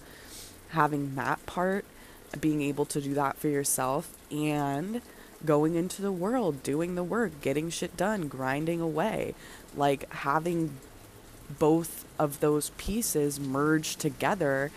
having 0.73 1.15
that 1.15 1.45
part, 1.47 1.85
being 2.41 2.63
able 2.63 2.85
to 2.87 3.01
do 3.01 3.15
that 3.15 3.39
for 3.39 3.49
yourself 3.49 4.15
and 4.31 5.01
going 5.45 5.75
into 5.75 6.03
the 6.03 6.13
world, 6.13 6.63
doing 6.63 6.95
the 6.95 7.05
work, 7.05 7.41
getting 7.41 7.71
shit 7.71 7.97
done, 7.97 8.29
grinding 8.29 8.81
away, 8.81 9.35
like 9.77 10.11
having 10.13 10.77
both 11.59 12.05
of 12.19 12.41
those 12.41 12.71
pieces 12.79 13.39
merge 13.39 13.97
together 13.97 14.71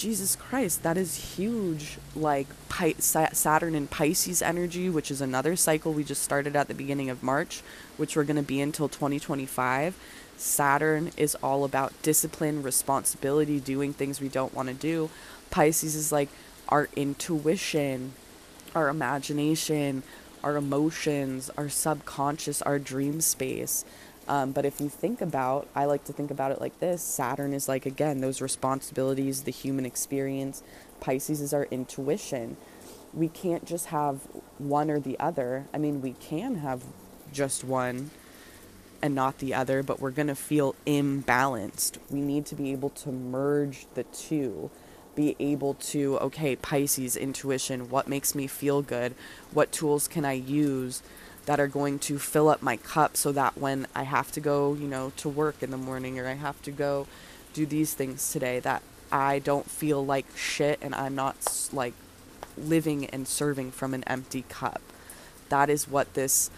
Jesus 0.00 0.34
Christ, 0.34 0.82
that 0.82 0.96
is 0.96 1.36
huge. 1.36 1.98
Like 2.16 2.46
Pi- 2.70 2.94
Saturn 2.98 3.74
and 3.74 3.90
Pisces 3.90 4.40
energy, 4.40 4.88
which 4.88 5.10
is 5.10 5.20
another 5.20 5.56
cycle 5.56 5.92
we 5.92 6.04
just 6.04 6.22
started 6.22 6.56
at 6.56 6.68
the 6.68 6.74
beginning 6.74 7.10
of 7.10 7.22
March, 7.22 7.60
which 7.98 8.16
we're 8.16 8.24
going 8.24 8.36
to 8.36 8.42
be 8.42 8.62
until 8.62 8.88
2025. 8.88 9.94
Saturn 10.40 11.10
is 11.18 11.34
all 11.36 11.64
about 11.64 11.92
discipline, 12.02 12.62
responsibility, 12.62 13.60
doing 13.60 13.92
things 13.92 14.20
we 14.20 14.28
don't 14.28 14.54
want 14.54 14.68
to 14.68 14.74
do. 14.74 15.10
Pisces 15.50 15.94
is 15.94 16.10
like 16.10 16.30
our 16.70 16.88
intuition, 16.96 18.14
our 18.74 18.88
imagination, 18.88 20.02
our 20.42 20.56
emotions, 20.56 21.50
our 21.58 21.68
subconscious, 21.68 22.62
our 22.62 22.78
dream 22.78 23.20
space. 23.20 23.84
Um, 24.28 24.52
but 24.52 24.64
if 24.64 24.80
you 24.80 24.88
think 24.88 25.20
about, 25.20 25.68
I 25.74 25.84
like 25.84 26.04
to 26.04 26.12
think 26.12 26.30
about 26.30 26.52
it 26.52 26.60
like 26.60 26.78
this 26.80 27.02
Saturn 27.02 27.52
is 27.52 27.68
like, 27.68 27.84
again, 27.84 28.22
those 28.22 28.40
responsibilities, 28.40 29.42
the 29.42 29.50
human 29.50 29.84
experience. 29.84 30.62
Pisces 31.00 31.42
is 31.42 31.52
our 31.52 31.64
intuition. 31.70 32.56
We 33.12 33.28
can't 33.28 33.66
just 33.66 33.86
have 33.86 34.20
one 34.56 34.90
or 34.90 35.00
the 35.00 35.18
other. 35.18 35.66
I 35.74 35.78
mean, 35.78 36.00
we 36.00 36.12
can 36.12 36.56
have 36.56 36.84
just 37.30 37.62
one 37.62 38.10
and 39.02 39.14
not 39.14 39.38
the 39.38 39.54
other, 39.54 39.82
but 39.82 40.00
we're 40.00 40.10
going 40.10 40.28
to 40.28 40.34
feel 40.34 40.74
imbalanced. 40.86 41.98
We 42.10 42.20
need 42.20 42.46
to 42.46 42.54
be 42.54 42.72
able 42.72 42.90
to 42.90 43.10
merge 43.10 43.86
the 43.94 44.04
two, 44.04 44.70
be 45.14 45.36
able 45.38 45.74
to, 45.74 46.18
okay, 46.18 46.56
Pisces, 46.56 47.16
intuition, 47.16 47.90
what 47.90 48.08
makes 48.08 48.34
me 48.34 48.46
feel 48.46 48.82
good? 48.82 49.14
What 49.52 49.72
tools 49.72 50.08
can 50.08 50.24
I 50.24 50.32
use? 50.32 51.02
that 51.46 51.58
are 51.58 51.66
going 51.66 51.98
to 51.98 52.18
fill 52.18 52.48
up 52.48 52.62
my 52.62 52.76
cup 52.76 53.16
so 53.16 53.32
that 53.32 53.56
when 53.56 53.86
I 53.94 54.02
have 54.02 54.30
to 54.32 54.40
go, 54.40 54.74
you 54.74 54.86
know, 54.86 55.12
to 55.16 55.28
work 55.28 55.62
in 55.62 55.70
the 55.70 55.76
morning 55.76 56.18
or 56.18 56.28
I 56.28 56.34
have 56.34 56.60
to 56.62 56.70
go 56.70 57.06
do 57.54 57.66
these 57.66 57.94
things 57.94 58.30
today 58.30 58.60
that 58.60 58.82
I 59.10 59.38
don't 59.40 59.68
feel 59.68 60.04
like 60.04 60.26
shit 60.36 60.78
and 60.80 60.94
I'm 60.94 61.14
not 61.14 61.68
like 61.72 61.94
living 62.56 63.06
and 63.06 63.26
serving 63.26 63.72
from 63.72 63.94
an 63.94 64.04
empty 64.06 64.44
cup. 64.48 64.80
That 65.48 65.68
is 65.68 65.88
what 65.88 66.14
this 66.14 66.50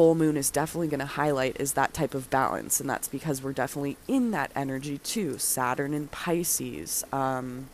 full 0.00 0.14
moon 0.14 0.34
is 0.34 0.50
definitely 0.50 0.88
going 0.88 0.98
to 0.98 1.04
highlight 1.04 1.60
is 1.60 1.74
that 1.74 1.92
type 1.92 2.14
of 2.14 2.30
balance 2.30 2.80
and 2.80 2.88
that's 2.88 3.06
because 3.06 3.42
we're 3.42 3.52
definitely 3.52 3.98
in 4.08 4.30
that 4.30 4.50
energy 4.56 4.96
too 4.96 5.36
saturn 5.36 5.92
and 5.92 6.10
pisces 6.10 7.04
um, 7.12 7.68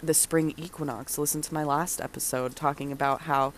the 0.00 0.14
spring 0.14 0.54
equinox 0.56 1.18
listen 1.18 1.42
to 1.42 1.52
my 1.52 1.64
last 1.64 2.00
episode 2.00 2.54
talking 2.54 2.92
about 2.92 3.22
how 3.22 3.52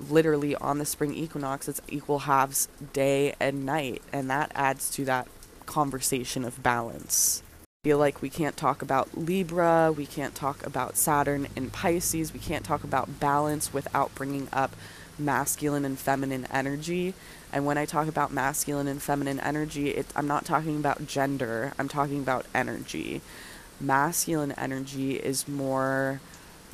literally 0.00 0.54
on 0.56 0.78
the 0.78 0.84
spring 0.84 1.14
equinox, 1.14 1.68
it's 1.68 1.80
equal 1.88 2.20
halves 2.20 2.68
day 2.92 3.34
and 3.40 3.64
night, 3.66 4.02
and 4.12 4.30
that 4.30 4.52
adds 4.54 4.90
to 4.90 5.04
that 5.04 5.26
conversation 5.66 6.44
of 6.44 6.62
balance. 6.62 7.42
Feel 7.84 7.98
like 7.98 8.22
we 8.22 8.30
can't 8.30 8.56
talk 8.56 8.82
about 8.82 9.16
Libra, 9.16 9.92
we 9.96 10.06
can't 10.06 10.34
talk 10.34 10.64
about 10.66 10.96
Saturn 10.96 11.46
and 11.56 11.72
Pisces, 11.72 12.32
we 12.32 12.40
can't 12.40 12.64
talk 12.64 12.84
about 12.84 13.20
balance 13.20 13.72
without 13.72 14.14
bringing 14.14 14.48
up 14.52 14.74
masculine 15.18 15.84
and 15.84 15.98
feminine 15.98 16.46
energy. 16.52 17.14
And 17.52 17.64
when 17.64 17.78
I 17.78 17.84
talk 17.84 18.08
about 18.08 18.32
masculine 18.32 18.86
and 18.88 19.02
feminine 19.02 19.40
energy, 19.40 19.90
it, 19.90 20.06
I'm 20.14 20.28
not 20.28 20.44
talking 20.44 20.76
about 20.76 21.06
gender, 21.06 21.72
I'm 21.78 21.88
talking 21.88 22.20
about 22.20 22.46
energy. 22.54 23.20
Masculine 23.80 24.52
energy 24.52 25.16
is 25.16 25.48
more 25.48 26.20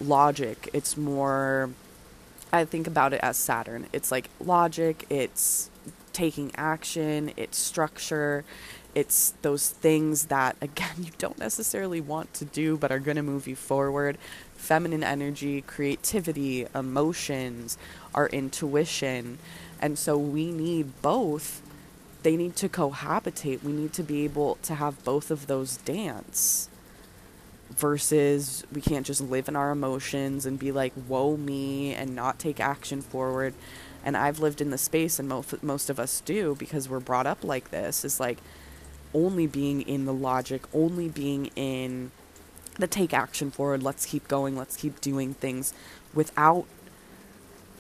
logic, 0.01 0.69
it's 0.73 0.97
more 0.97 1.71
I 2.55 2.65
think 2.65 2.87
about 2.87 3.13
it 3.13 3.21
as 3.21 3.37
Saturn. 3.37 3.89
It's 3.93 4.13
like 4.13 4.31
logic, 4.39 5.07
it's 5.11 5.71
taking 6.13 6.53
action, 6.55 7.33
it's 7.37 7.59
structure, 7.59 8.45
it's 8.95 9.35
those 9.43 9.71
things 9.71 10.27
that, 10.27 10.57
again, 10.61 10.95
you 11.03 11.11
don't 11.19 11.39
necessarily 11.39 12.01
want 12.01 12.33
to 12.35 12.45
do 12.45 12.77
but 12.77 12.93
are 12.93 13.01
going 13.01 13.17
to 13.17 13.23
move 13.23 13.49
you 13.49 13.57
forward. 13.57 14.19
feminine 14.57 15.03
energy, 15.03 15.61
creativity, 15.63 16.67
emotions, 16.75 17.77
our 18.15 18.29
intuition. 18.29 19.39
And 19.81 19.99
so 19.99 20.17
we 20.17 20.51
need 20.51 21.01
both. 21.03 21.63
They 22.23 22.37
need 22.37 22.57
to 22.57 22.69
cohabitate. 22.69 23.63
We 23.63 23.73
need 23.73 23.93
to 23.95 24.03
be 24.03 24.25
able 24.25 24.57
to 24.63 24.77
have 24.77 25.05
both 25.05 25.31
of 25.31 25.47
those 25.47 25.77
dance 25.79 26.69
versus 27.71 28.65
we 28.73 28.81
can't 28.81 29.05
just 29.05 29.21
live 29.21 29.49
in 29.49 29.57
our 29.57 29.71
emotions 29.71 30.47
and 30.47 30.59
be 30.59 30.71
like, 30.71 30.93
woe 31.09 31.37
me, 31.37 31.93
and 31.93 32.15
not 32.15 32.39
take 32.39 32.61
action 32.61 33.03
forward. 33.03 33.55
And 34.05 34.17
I've 34.17 34.39
lived 34.39 34.61
in 34.61 34.71
the 34.71 34.79
space, 34.79 35.19
and 35.19 35.29
most, 35.29 35.63
most 35.63 35.91
of 35.91 35.99
us 35.99 36.21
do 36.21 36.55
because 36.59 36.89
we're 36.89 37.01
brought 37.01 37.27
up 37.27 37.43
like 37.43 37.71
this 37.71 38.05
is 38.05 38.21
like 38.21 38.39
only 39.15 39.47
being 39.47 39.83
in 39.83 40.05
the 40.05 40.13
logic, 40.13 40.63
only 40.75 41.09
being 41.09 41.47
in 41.57 42.11
the 42.79 42.87
take 42.87 43.15
action 43.15 43.51
forward, 43.51 43.83
let's 43.83 44.05
keep 44.05 44.27
going, 44.29 44.57
let's 44.57 44.77
keep 44.77 45.01
doing 45.01 45.35
things 45.35 45.73
without 46.13 46.67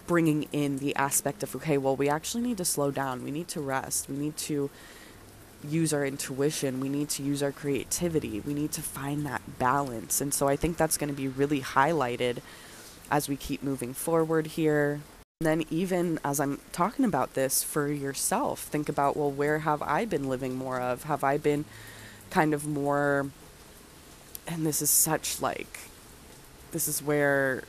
bringing 0.06 0.46
in 0.52 0.78
the 0.78 0.94
aspect 0.96 1.42
of, 1.42 1.54
okay, 1.56 1.78
well, 1.78 1.96
we 1.96 2.08
actually 2.08 2.42
need 2.42 2.58
to 2.58 2.64
slow 2.64 2.90
down, 2.90 3.24
we 3.24 3.30
need 3.30 3.48
to 3.48 3.60
rest, 3.60 4.08
we 4.08 4.16
need 4.16 4.36
to 4.36 4.70
use 5.66 5.94
our 5.94 6.04
intuition, 6.04 6.80
we 6.80 6.88
need 6.88 7.08
to 7.08 7.22
use 7.22 7.42
our 7.42 7.52
creativity, 7.52 8.40
we 8.40 8.54
need 8.54 8.72
to 8.72 8.82
find 8.82 9.24
that 9.24 9.58
balance. 9.58 10.20
And 10.20 10.34
so 10.34 10.48
I 10.48 10.56
think 10.56 10.76
that's 10.76 10.98
going 10.98 11.08
to 11.08 11.16
be 11.16 11.28
really 11.28 11.60
highlighted 11.60 12.38
as 13.10 13.28
we 13.28 13.36
keep 13.36 13.62
moving 13.62 13.94
forward 13.94 14.48
here. 14.48 15.00
And 15.40 15.46
then, 15.46 15.64
even 15.70 16.20
as 16.24 16.38
I'm 16.38 16.60
talking 16.72 17.04
about 17.04 17.34
this 17.34 17.62
for 17.62 17.88
yourself, 17.88 18.60
think 18.60 18.88
about 18.88 19.16
well, 19.16 19.30
where 19.30 19.60
have 19.60 19.82
I 19.82 20.04
been 20.04 20.28
living 20.28 20.54
more 20.54 20.80
of? 20.80 21.04
Have 21.04 21.24
I 21.24 21.38
been 21.38 21.64
kind 22.30 22.54
of 22.54 22.66
more, 22.66 23.30
and 24.46 24.66
this 24.66 24.80
is 24.80 24.90
such 24.90 25.40
like, 25.40 25.80
this 26.72 26.88
is 26.88 27.02
where 27.02 27.64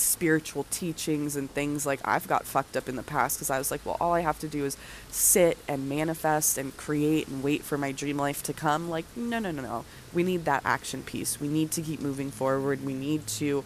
spiritual 0.00 0.64
teachings 0.70 1.36
and 1.36 1.50
things 1.50 1.86
like 1.86 2.00
I've 2.04 2.26
got 2.28 2.44
fucked 2.46 2.76
up 2.76 2.88
in 2.88 2.96
the 2.96 3.02
past 3.02 3.38
because 3.38 3.50
I 3.50 3.58
was 3.58 3.70
like, 3.70 3.84
well, 3.84 3.96
all 4.00 4.12
I 4.12 4.20
have 4.20 4.38
to 4.40 4.48
do 4.48 4.64
is 4.64 4.76
sit 5.10 5.58
and 5.66 5.88
manifest 5.88 6.58
and 6.58 6.76
create 6.76 7.28
and 7.28 7.42
wait 7.42 7.62
for 7.62 7.78
my 7.78 7.92
dream 7.92 8.16
life 8.16 8.42
to 8.44 8.52
come. 8.52 8.88
Like, 8.88 9.04
no, 9.16 9.38
no, 9.38 9.50
no, 9.50 9.62
no. 9.62 9.84
We 10.12 10.22
need 10.22 10.44
that 10.44 10.62
action 10.64 11.02
piece. 11.02 11.40
We 11.40 11.48
need 11.48 11.70
to 11.72 11.82
keep 11.82 12.00
moving 12.00 12.30
forward. 12.30 12.84
We 12.84 12.94
need 12.94 13.26
to 13.26 13.64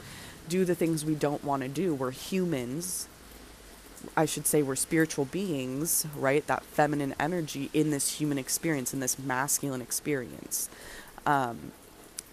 do 0.49 0.65
the 0.65 0.75
things 0.75 1.05
we 1.05 1.15
don't 1.15 1.45
want 1.45 1.63
to 1.63 1.69
do. 1.69 1.95
We're 1.95 2.11
humans. 2.11 3.09
I 4.17 4.27
should 4.27 4.47
say 4.47 4.63
we're 4.63 4.77
spiritual 4.77 5.27
beings, 5.27 6.07
right? 6.17 6.47
That 6.47 6.65
feminine 6.65 7.15
energy 7.21 7.71
in 7.73 7.91
this 7.91 8.21
human 8.21 8.39
experience, 8.39 8.93
in 8.93 9.01
this 9.01 9.19
masculine 9.19 9.81
experience. 9.81 10.69
Um, 11.25 11.73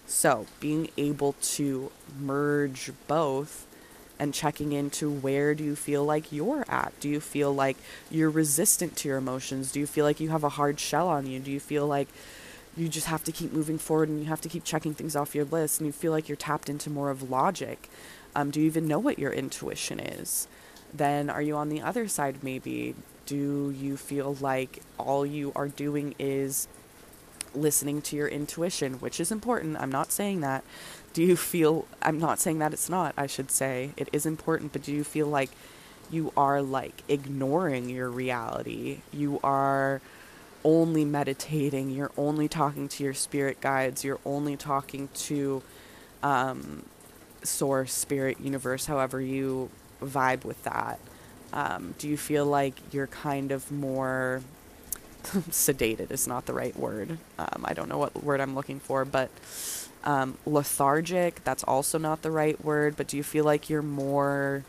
so, 0.06 0.46
being 0.58 0.90
able 0.96 1.34
to 1.40 1.92
merge 2.18 2.90
both 3.06 3.66
and 4.20 4.34
checking 4.34 4.72
into 4.72 5.10
where 5.10 5.54
do 5.54 5.64
you 5.64 5.74
feel 5.74 6.04
like 6.04 6.30
you're 6.30 6.66
at? 6.68 6.92
Do 7.00 7.08
you 7.08 7.20
feel 7.20 7.52
like 7.52 7.78
you're 8.10 8.28
resistant 8.28 8.94
to 8.98 9.08
your 9.08 9.16
emotions? 9.16 9.72
Do 9.72 9.80
you 9.80 9.86
feel 9.86 10.04
like 10.04 10.20
you 10.20 10.28
have 10.28 10.44
a 10.44 10.50
hard 10.50 10.78
shell 10.78 11.08
on 11.08 11.26
you? 11.26 11.40
Do 11.40 11.50
you 11.50 11.58
feel 11.58 11.86
like 11.86 12.06
you 12.76 12.86
just 12.86 13.06
have 13.06 13.24
to 13.24 13.32
keep 13.32 13.50
moving 13.50 13.78
forward 13.78 14.10
and 14.10 14.20
you 14.20 14.26
have 14.26 14.42
to 14.42 14.48
keep 14.50 14.62
checking 14.62 14.92
things 14.92 15.16
off 15.16 15.34
your 15.34 15.46
list 15.46 15.80
and 15.80 15.86
you 15.86 15.92
feel 15.92 16.12
like 16.12 16.28
you're 16.28 16.36
tapped 16.36 16.68
into 16.68 16.90
more 16.90 17.10
of 17.10 17.30
logic? 17.30 17.88
Um, 18.36 18.50
do 18.50 18.60
you 18.60 18.66
even 18.66 18.86
know 18.86 18.98
what 18.98 19.18
your 19.18 19.32
intuition 19.32 19.98
is? 19.98 20.46
Then 20.92 21.30
are 21.30 21.42
you 21.42 21.56
on 21.56 21.70
the 21.70 21.80
other 21.80 22.06
side 22.06 22.44
maybe? 22.44 22.94
Do 23.24 23.70
you 23.70 23.96
feel 23.96 24.36
like 24.38 24.82
all 24.98 25.24
you 25.24 25.50
are 25.56 25.68
doing 25.68 26.14
is 26.18 26.68
listening 27.54 28.02
to 28.02 28.16
your 28.16 28.28
intuition, 28.28 28.94
which 28.94 29.18
is 29.18 29.32
important? 29.32 29.78
I'm 29.78 29.90
not 29.90 30.12
saying 30.12 30.42
that 30.42 30.62
do 31.12 31.22
you 31.22 31.36
feel 31.36 31.86
i'm 32.02 32.18
not 32.18 32.38
saying 32.38 32.58
that 32.58 32.72
it's 32.72 32.88
not 32.88 33.14
i 33.16 33.26
should 33.26 33.50
say 33.50 33.90
it 33.96 34.08
is 34.12 34.26
important 34.26 34.72
but 34.72 34.82
do 34.82 34.92
you 34.92 35.04
feel 35.04 35.26
like 35.26 35.50
you 36.10 36.32
are 36.36 36.60
like 36.60 37.02
ignoring 37.08 37.88
your 37.88 38.10
reality? 38.10 38.98
You 39.12 39.40
are 39.42 40.00
only 40.62 41.06
meditating 41.06 41.88
you're 41.88 42.10
only 42.18 42.46
talking 42.46 42.86
to 42.86 43.02
your 43.02 43.14
spirit 43.14 43.58
guides 43.62 44.04
you're 44.04 44.18
only 44.26 44.58
talking 44.58 45.08
to 45.14 45.62
um, 46.22 46.84
source 47.42 47.94
spirit 47.94 48.38
universe 48.38 48.84
however 48.84 49.20
you 49.20 49.70
vibe 50.02 50.44
with 50.44 50.62
that. 50.64 50.98
Um, 51.52 51.94
do 51.98 52.08
you 52.08 52.18
feel 52.18 52.44
like 52.44 52.74
you're 52.92 53.06
kind 53.06 53.52
of 53.52 53.72
more 53.72 54.42
sedated 55.22 56.10
is 56.10 56.28
not 56.28 56.44
the 56.44 56.52
right 56.52 56.76
word. 56.76 57.16
Um, 57.38 57.64
i 57.64 57.72
don't 57.72 57.88
know 57.88 57.98
what 57.98 58.22
word 58.22 58.40
i'm 58.40 58.54
looking 58.54 58.80
for 58.80 59.04
but 59.06 59.30
um, 60.04 60.38
lethargic, 60.46 61.42
that's 61.44 61.64
also 61.64 61.98
not 61.98 62.22
the 62.22 62.30
right 62.30 62.62
word, 62.64 62.96
but 62.96 63.06
do 63.06 63.16
you 63.16 63.22
feel 63.22 63.44
like 63.44 63.68
you're 63.68 63.82
more 63.82 64.64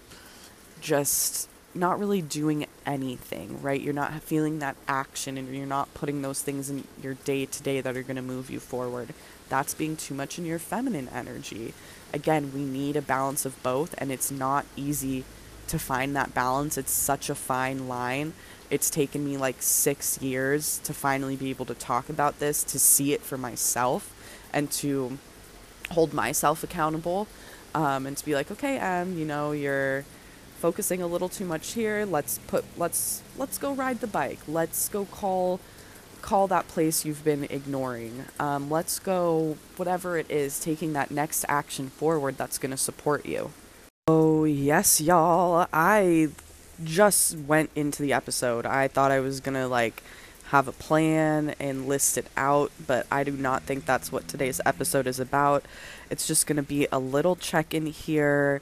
just 0.82 1.48
not 1.74 2.00
really 2.00 2.22
doing 2.22 2.66
anything, 2.86 3.62
right? 3.62 3.80
You're 3.80 3.94
not 3.94 4.22
feeling 4.22 4.60
that 4.60 4.76
action 4.88 5.38
and 5.38 5.56
you're 5.56 5.66
not 5.66 5.94
putting 5.94 6.22
those 6.22 6.42
things 6.42 6.70
in 6.70 6.86
your 7.02 7.14
day 7.14 7.46
to 7.46 7.64
day 7.64 7.82
that 7.82 7.96
are 7.96 8.04
going 8.04 8.16
to 8.18 8.22
move 8.22 8.50
you 8.50 8.60
forward. 8.60 9.14
That's 9.50 9.74
being 9.74 9.96
too 9.96 10.14
much 10.14 10.38
in 10.38 10.46
your 10.46 10.60
feminine 10.60 11.10
energy. 11.14 11.74
Again, 12.14 12.52
we 12.54 12.62
need 12.62 12.96
a 12.96 13.02
balance 13.02 13.46
of 13.46 13.62
both, 13.64 13.96
and 13.98 14.12
it's 14.12 14.32
not 14.32 14.66
easy 14.76 15.24
to 15.68 15.80
find 15.80 16.16
that 16.16 16.34
balance. 16.34 16.78
It's 16.78 16.92
such 16.92 17.30
a 17.30 17.36
fine 17.36 17.88
line. 17.88 18.34
It's 18.72 18.90
taken 18.90 19.24
me 19.24 19.38
like 19.38 19.62
six 19.62 20.20
years 20.22 20.80
to 20.86 20.94
finally 20.94 21.36
be 21.36 21.52
able 21.52 21.66
to 21.66 21.76
talk 21.76 22.10
about 22.10 22.40
this, 22.40 22.64
to 22.64 22.80
see 22.80 23.14
it 23.14 23.22
for 23.22 23.38
myself 23.38 24.12
and 24.52 24.72
to 24.72 25.20
hold 25.92 26.14
myself 26.14 26.64
accountable 26.64 27.28
um, 27.76 28.08
and 28.08 28.18
to 28.18 28.26
be 28.26 28.34
like 28.34 28.50
okay 28.50 28.80
um 28.80 29.18
you 29.18 29.26
know 29.26 29.52
you're 29.52 30.06
focusing 30.62 31.02
a 31.02 31.08
little 31.08 31.28
too 31.28 31.46
much 31.46 31.74
here. 31.74 32.06
Let's 32.06 32.38
put 32.38 32.64
let's 32.78 33.24
let's 33.36 33.58
go 33.58 33.74
ride 33.74 34.00
the 34.00 34.08
bike. 34.08 34.40
Let's 34.48 34.88
go 34.90 35.06
call 35.06 35.60
call 36.22 36.48
that 36.48 36.68
place 36.68 37.04
you've 37.04 37.24
been 37.24 37.46
ignoring. 37.46 38.26
Um, 38.40 38.70
let's 38.70 39.00
go 39.00 39.58
whatever 39.76 40.18
it 40.20 40.30
is 40.30 40.60
taking 40.60 40.94
that 40.94 41.10
next 41.10 41.44
action 41.50 41.90
forward 41.90 42.38
that's 42.38 42.60
going 42.60 42.70
to 42.70 42.78
support 42.78 43.26
you. 43.26 43.52
Oh 44.08 44.46
yes 44.46 45.02
y'all 45.02 45.68
i 45.72 46.30
just 46.84 47.38
went 47.38 47.70
into 47.76 48.02
the 48.02 48.14
episode 48.14 48.66
i 48.66 48.88
thought 48.88 49.12
i 49.12 49.20
was 49.20 49.40
going 49.40 49.56
to 49.56 49.68
like 49.68 50.04
have 50.52 50.68
a 50.68 50.74
plan 50.74 51.56
and 51.62 51.88
list 51.88 52.18
it 52.18 52.28
out, 52.36 52.74
but 52.86 53.08
I 53.10 53.24
do 53.24 53.32
not 53.32 53.64
think 53.64 53.86
that's 53.86 54.12
what 54.12 54.28
today's 54.28 54.60
episode 54.66 55.08
is 55.08 55.18
about. 55.18 55.64
It's 56.10 56.28
just 56.28 56.46
going 56.46 56.58
to 56.58 56.62
be 56.62 56.90
a 56.92 57.00
little 57.00 57.38
check 57.38 57.74
in 57.74 57.86
here, 57.86 58.62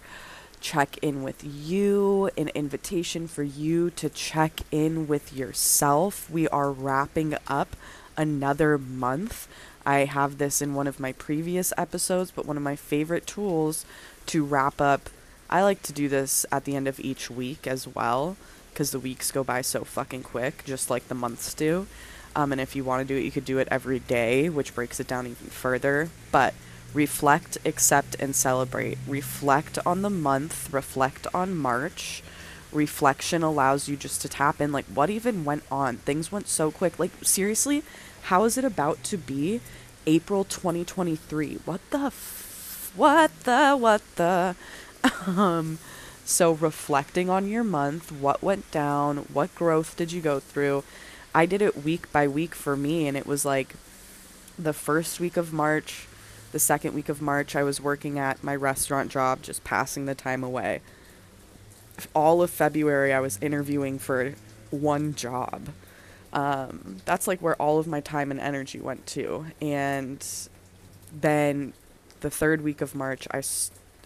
check 0.62 1.00
in 1.00 1.24
with 1.24 1.44
you, 1.44 2.30
an 2.38 2.50
invitation 2.50 3.28
for 3.28 3.42
you 3.42 3.90
to 3.90 4.08
check 4.08 4.62
in 4.72 5.08
with 5.08 5.34
yourself. 5.34 6.30
We 6.30 6.48
are 6.50 6.72
wrapping 6.72 7.34
up 7.48 7.76
another 8.16 8.78
month. 8.78 9.48
I 9.84 10.06
have 10.06 10.38
this 10.38 10.62
in 10.62 10.76
one 10.76 10.86
of 10.86 11.00
my 11.00 11.14
previous 11.14 11.74
episodes, 11.76 12.30
but 12.30 12.46
one 12.46 12.58
of 12.58 12.62
my 12.62 12.76
favorite 12.76 13.26
tools 13.26 13.84
to 14.28 14.46
wrap 14.46 14.80
up. 14.80 15.10
I 15.50 15.64
like 15.64 15.82
to 15.84 15.94
do 15.94 16.08
this 16.08 16.46
at 16.52 16.66
the 16.66 16.76
end 16.76 16.88
of 16.88 17.00
each 17.00 17.30
week 17.30 17.66
as 17.66 17.88
well 17.88 18.38
because 18.72 18.92
the 18.92 19.00
weeks 19.00 19.32
go 19.32 19.44
by 19.44 19.62
so 19.62 19.84
fucking 19.84 20.24
quick, 20.24 20.64
just 20.66 20.90
like 20.90 21.08
the 21.08 21.16
months 21.16 21.54
do. 21.54 21.88
Um, 22.36 22.52
and 22.52 22.62
if 22.62 22.76
you 22.76 22.84
want 22.84 23.06
to 23.06 23.14
do 23.14 23.20
it, 23.20 23.24
you 23.24 23.32
could 23.32 23.46
do 23.46 23.58
it 23.58 23.68
every 23.72 24.00
day, 24.00 24.50
which 24.50 24.76
breaks 24.76 25.00
it 25.00 25.08
down 25.08 25.26
even 25.26 25.48
further. 25.48 26.10
But 26.32 26.54
reflect, 26.94 27.58
accept, 27.66 28.16
and 28.20 28.36
celebrate. 28.36 28.98
Reflect 29.08 29.80
on 29.86 30.04
the 30.04 30.10
month, 30.10 30.72
reflect 30.72 31.28
on 31.34 31.58
March. 31.58 32.24
Reflection 32.72 33.42
allows 33.42 33.90
you 33.90 33.98
just 33.98 34.22
to 34.22 34.30
tap 34.30 34.62
in, 34.62 34.72
like, 34.72 34.86
what 34.86 35.10
even 35.10 35.44
went 35.44 35.64
on? 35.72 35.98
Things 35.98 36.32
went 36.32 36.48
so 36.48 36.70
quick. 36.70 37.00
Like, 37.00 37.12
seriously, 37.24 37.84
how 38.24 38.44
is 38.44 38.58
it 38.58 38.64
about 38.64 39.04
to 39.06 39.18
be 39.18 39.60
April 40.06 40.44
2023? 40.44 41.60
What 41.66 41.82
the 41.90 42.06
f- 42.06 42.94
what 42.96 43.32
the, 43.44 43.76
what 43.76 44.02
the? 44.16 44.56
Um, 45.28 45.80
so, 46.26 46.52
reflecting 46.52 47.30
on 47.30 47.48
your 47.48 47.64
month, 47.64 48.12
what 48.12 48.44
went 48.44 48.70
down, 48.72 49.18
what 49.34 49.54
growth 49.56 49.96
did 49.98 50.12
you 50.12 50.22
go 50.22 50.40
through? 50.40 50.84
I 51.34 51.46
did 51.46 51.62
it 51.62 51.84
week 51.84 52.12
by 52.12 52.28
week 52.28 52.54
for 52.54 52.76
me, 52.76 53.08
and 53.08 53.18
it 53.18 53.26
was 53.26 53.46
like 53.46 53.76
the 54.58 54.74
first 54.74 55.20
week 55.20 55.38
of 55.38 55.54
March, 55.54 56.08
the 56.52 56.60
second 56.60 56.94
week 56.94 57.10
of 57.10 57.22
March, 57.22 57.56
I 57.56 57.64
was 57.64 57.80
working 57.80 58.20
at 58.20 58.44
my 58.44 58.56
restaurant 58.56 59.12
job, 59.12 59.42
just 59.42 59.64
passing 59.64 60.06
the 60.06 60.16
time 60.16 60.44
away. 60.44 60.82
All 62.14 62.42
of 62.42 62.50
February, 62.50 63.14
I 63.14 63.20
was 63.20 63.38
interviewing 63.42 64.00
for 64.00 64.34
one 64.72 65.16
job. 65.16 65.70
Um, 66.32 66.98
that's 67.06 67.28
like 67.28 67.42
where 67.42 67.56
all 67.56 67.80
of 67.80 67.88
my 67.88 68.02
time 68.02 68.32
and 68.32 68.40
energy 68.40 68.80
went 68.80 69.06
to. 69.08 69.48
And 69.62 70.26
then 71.12 71.74
the 72.22 72.30
third 72.30 72.62
week 72.62 72.82
of 72.82 72.96
March, 72.96 73.28
I 73.32 73.42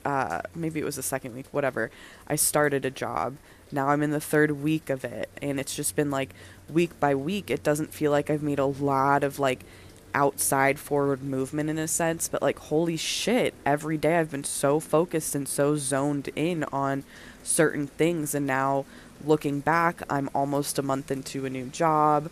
uh, 0.05 0.41
maybe 0.55 0.79
it 0.79 0.85
was 0.85 0.95
the 0.95 1.03
second 1.03 1.35
week, 1.35 1.47
whatever. 1.51 1.91
I 2.27 2.35
started 2.35 2.85
a 2.85 2.91
job. 2.91 3.37
Now 3.71 3.89
I'm 3.89 4.03
in 4.03 4.11
the 4.11 4.19
third 4.19 4.51
week 4.51 4.89
of 4.89 5.03
it, 5.03 5.29
and 5.41 5.59
it's 5.59 5.75
just 5.75 5.95
been 5.95 6.11
like 6.11 6.33
week 6.69 6.99
by 6.99 7.15
week. 7.15 7.49
It 7.49 7.63
doesn't 7.63 7.93
feel 7.93 8.11
like 8.11 8.29
I've 8.29 8.43
made 8.43 8.59
a 8.59 8.65
lot 8.65 9.23
of 9.23 9.39
like 9.39 9.65
outside 10.13 10.77
forward 10.77 11.23
movement 11.23 11.69
in 11.69 11.77
a 11.77 11.87
sense, 11.87 12.27
but 12.27 12.41
like, 12.41 12.59
holy 12.59 12.97
shit, 12.97 13.53
every 13.65 13.97
day 13.97 14.17
I've 14.17 14.31
been 14.31 14.43
so 14.43 14.79
focused 14.79 15.33
and 15.33 15.47
so 15.47 15.75
zoned 15.75 16.29
in 16.35 16.63
on 16.65 17.03
certain 17.41 17.87
things. 17.87 18.35
And 18.35 18.45
now 18.45 18.85
looking 19.25 19.59
back, 19.59 20.03
I'm 20.09 20.29
almost 20.35 20.77
a 20.77 20.83
month 20.83 21.09
into 21.09 21.45
a 21.45 21.49
new 21.49 21.65
job 21.65 22.29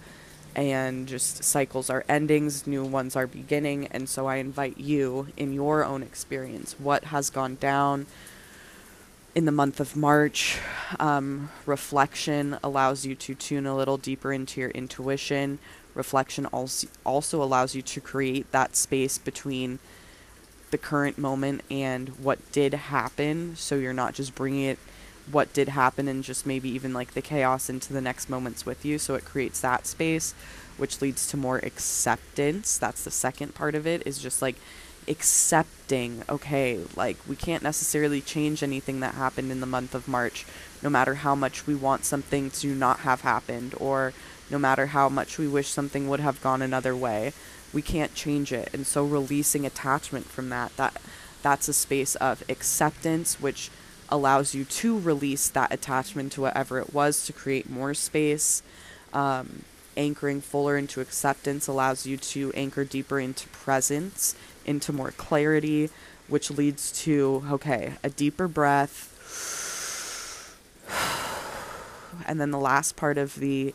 and 0.56 1.08
just 1.08 1.44
cycles 1.44 1.90
are 1.90 2.04
endings, 2.10 2.68
new 2.68 2.84
ones 2.84 3.16
are 3.16 3.28
beginning. 3.28 3.88
And 3.88 4.10
so 4.10 4.28
I 4.28 4.38
invite 4.38 4.78
you 4.78 5.28
in 5.38 5.54
your 5.54 5.84
own 5.86 6.04
experience 6.04 6.76
what 6.78 7.06
has 7.06 7.30
gone 7.30 7.56
down 7.56 8.08
in 9.34 9.46
the 9.46 9.52
month 9.52 9.80
of 9.80 9.96
March. 9.96 10.60
Um, 11.00 11.50
reflection 11.66 12.58
allows 12.64 13.06
you 13.06 13.16
to 13.16 13.36
tune 13.36 13.66
a 13.66 13.76
little 13.76 13.98
deeper 13.98 14.34
into 14.34 14.60
your 14.60 14.72
intuition. 14.72 15.60
Reflection 15.94 16.46
also, 16.48 16.88
also 17.06 17.42
allows 17.42 17.76
you 17.76 17.82
to 17.82 18.02
create 18.02 18.52
that 18.52 18.76
space 18.76 19.18
between 19.18 19.80
the 20.72 20.78
current 20.78 21.18
moment 21.18 21.62
and 21.70 22.10
what 22.20 22.52
did 22.52 22.74
happen. 22.74 23.56
So 23.56 23.76
you're 23.76 23.94
not 23.94 24.14
just 24.14 24.36
bringing 24.36 24.64
it 24.64 24.80
what 25.32 25.54
did 25.54 25.70
happen 25.70 26.08
and 26.08 26.24
just 26.24 26.46
maybe 26.46 26.70
even 26.70 26.94
like 26.94 27.14
the 27.14 27.22
chaos 27.22 27.70
into 27.70 27.94
the 27.94 28.02
next 28.02 28.30
moments 28.30 28.66
with 28.66 28.86
you. 28.86 28.98
So 29.00 29.16
it 29.16 29.26
creates 29.26 29.62
that 29.62 29.88
space, 29.88 30.34
which 30.78 31.02
leads 31.02 31.28
to 31.28 31.38
more 31.38 31.60
acceptance. 31.60 32.78
That's 32.78 33.04
the 33.04 33.12
second 33.12 33.56
part 33.56 33.76
of 33.76 33.88
it, 33.88 34.04
is 34.06 34.20
just 34.20 34.42
like 34.42 34.56
accepting, 35.08 36.24
okay, 36.30 36.80
like 36.96 37.18
we 37.28 37.36
can't 37.36 37.64
necessarily 37.64 38.22
change 38.22 38.62
anything 38.62 39.00
that 39.00 39.16
happened 39.16 39.52
in 39.52 39.60
the 39.60 39.66
month 39.66 39.96
of 39.96 40.08
March, 40.08 40.46
no 40.82 40.90
matter 40.90 41.16
how 41.16 41.36
much 41.36 41.66
we 41.66 41.76
want 41.76 42.06
something 42.06 42.52
to 42.52 42.68
not 42.76 43.00
have 43.00 43.22
happened, 43.22 43.74
or 43.80 44.14
no 44.50 44.60
matter 44.60 44.88
how 44.88 45.10
much 45.10 45.38
we 45.38 45.48
wish 45.48 45.70
something 45.70 46.08
would 46.08 46.20
have 46.20 46.42
gone 46.42 46.62
another 46.62 46.96
way. 46.96 47.34
We 47.74 47.82
can't 47.82 48.14
change 48.14 48.52
it. 48.52 48.70
And 48.74 48.86
so 48.86 49.06
releasing 49.06 49.66
attachment 49.66 50.26
from 50.26 50.50
that, 50.50 50.76
that 50.78 51.02
that's 51.42 51.68
a 51.68 51.74
space 51.74 52.16
of 52.16 52.44
acceptance, 52.50 53.40
which 53.40 53.72
allows 54.12 54.54
you 54.54 54.66
to 54.66 55.00
release 55.00 55.48
that 55.50 55.74
attachment 55.74 56.34
to 56.34 56.42
whatever 56.42 56.80
it 56.80 56.94
was 56.94 57.26
to 57.26 57.34
create 57.34 57.70
more 57.70 57.94
space. 57.94 58.62
Um, 59.14 59.64
anchoring 59.98 60.42
fuller 60.42 60.78
into 60.78 61.02
acceptance 61.02 61.68
allows 61.68 62.06
you 62.06 62.18
to 62.18 62.52
anchor 62.54 62.84
deeper 62.84 63.20
into 63.20 63.48
presence, 63.50 64.36
into 64.66 64.94
more 64.94 65.12
clarity, 65.12 65.90
which 66.28 66.52
leads 66.52 66.92
to, 67.04 67.44
okay, 67.50 67.94
a 68.04 68.10
deeper 68.10 68.48
breath. 68.48 69.08
And 72.28 72.40
then 72.40 72.52
the 72.52 72.60
last 72.60 72.96
part 72.96 73.18
of 73.18 73.36
the 73.36 73.74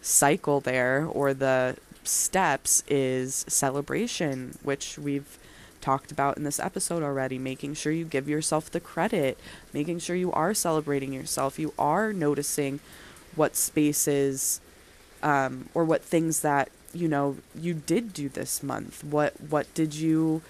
cycle 0.00 0.60
there, 0.60 1.06
or 1.10 1.34
the 1.34 1.76
steps, 2.04 2.82
is 2.88 3.44
celebration, 3.48 4.58
which 4.62 4.98
we've 4.98 5.38
talked 5.80 6.10
about 6.10 6.36
in 6.36 6.44
this 6.44 6.60
episode 6.60 7.02
already, 7.02 7.38
making 7.38 7.74
sure 7.74 7.92
you 7.92 8.04
give 8.04 8.28
yourself 8.28 8.70
the 8.70 8.80
credit, 8.80 9.38
making 9.72 9.98
sure 9.98 10.16
you 10.16 10.32
are 10.32 10.54
celebrating 10.54 11.12
yourself, 11.12 11.58
you 11.58 11.72
are 11.78 12.12
noticing 12.12 12.80
what 13.34 13.56
spaces 13.56 14.60
um, 15.22 15.68
or 15.74 15.84
what 15.84 16.02
things 16.02 16.40
that 16.40 16.70
you 16.92 17.08
know 17.08 17.36
you 17.54 17.74
did 17.74 18.12
do 18.12 18.28
this 18.28 18.62
month. 18.62 19.04
What 19.04 19.40
what 19.40 19.72
did 19.74 19.94
you 19.94 20.42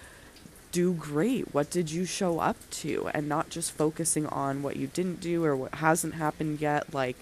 do 0.71 0.93
great? 0.93 1.55
What 1.55 1.71
did 1.71 1.91
you 1.91 2.05
show 2.05 2.41
up 2.41 2.57
to? 2.71 3.09
And 3.15 3.29
not 3.29 3.51
just 3.51 3.73
focusing 3.73 4.27
on 4.27 4.63
what 4.63 4.77
you 4.77 4.87
didn't 4.87 5.21
do 5.21 5.45
or 5.45 5.57
what 5.57 5.77
hasn't 5.77 6.15
happened 6.15 6.61
yet. 6.61 6.93
Like 6.93 7.17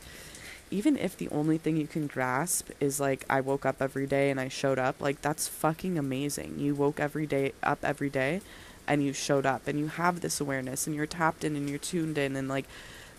even 0.71 0.97
if 0.97 1.17
the 1.17 1.29
only 1.29 1.59
thing 1.59 1.77
you 1.77 1.87
can 1.87 2.07
grasp 2.07 2.71
is 2.81 2.99
like 2.99 3.25
I 3.31 3.41
woke 3.41 3.65
up 3.65 3.77
every 3.81 4.07
day 4.07 4.31
and 4.31 4.41
I 4.41 4.49
showed 4.49 4.79
up, 4.79 5.01
like 5.01 5.23
that's 5.23 5.49
fucking 5.49 5.99
amazing. 5.99 6.59
You 6.59 6.75
woke 6.75 6.99
every 6.99 7.27
day 7.27 7.53
up 7.63 7.79
every 7.83 8.11
day 8.11 8.41
and 8.89 9.03
you 9.03 9.13
showed 9.13 9.47
up 9.47 9.67
and 9.69 9.79
you 9.79 9.89
have 9.89 10.21
this 10.21 10.41
awareness 10.41 10.87
and 10.87 10.95
you're 10.95 11.07
tapped 11.07 11.45
in 11.45 11.57
and 11.57 11.69
you're 11.69 11.79
tuned 11.79 12.19
in 12.19 12.37
and 12.37 12.49
like 12.49 12.67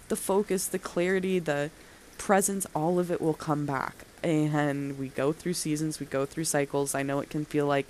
the 0.09 0.15
focus, 0.15 0.67
the 0.67 0.79
clarity, 0.79 1.39
the 1.39 1.69
presence, 2.17 2.65
all 2.75 2.99
of 2.99 3.11
it 3.11 3.21
will 3.21 3.33
come 3.33 3.65
back. 3.65 4.05
And 4.23 4.97
we 4.97 5.09
go 5.09 5.31
through 5.31 5.53
seasons, 5.53 5.99
we 5.99 6.05
go 6.05 6.25
through 6.25 6.45
cycles. 6.45 6.95
I 6.95 7.03
know 7.03 7.19
it 7.19 7.29
can 7.29 7.45
feel 7.45 7.65
like 7.65 7.85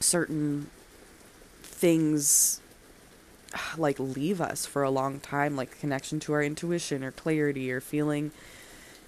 certain 0.00 0.68
things 1.62 2.60
like 3.78 3.98
leave 3.98 4.40
us 4.40 4.66
for 4.66 4.82
a 4.82 4.90
long 4.90 5.20
time 5.20 5.56
like 5.56 5.78
connection 5.78 6.20
to 6.20 6.32
our 6.32 6.42
intuition 6.42 7.04
or 7.04 7.10
clarity 7.10 7.70
or 7.70 7.80
feeling 7.80 8.30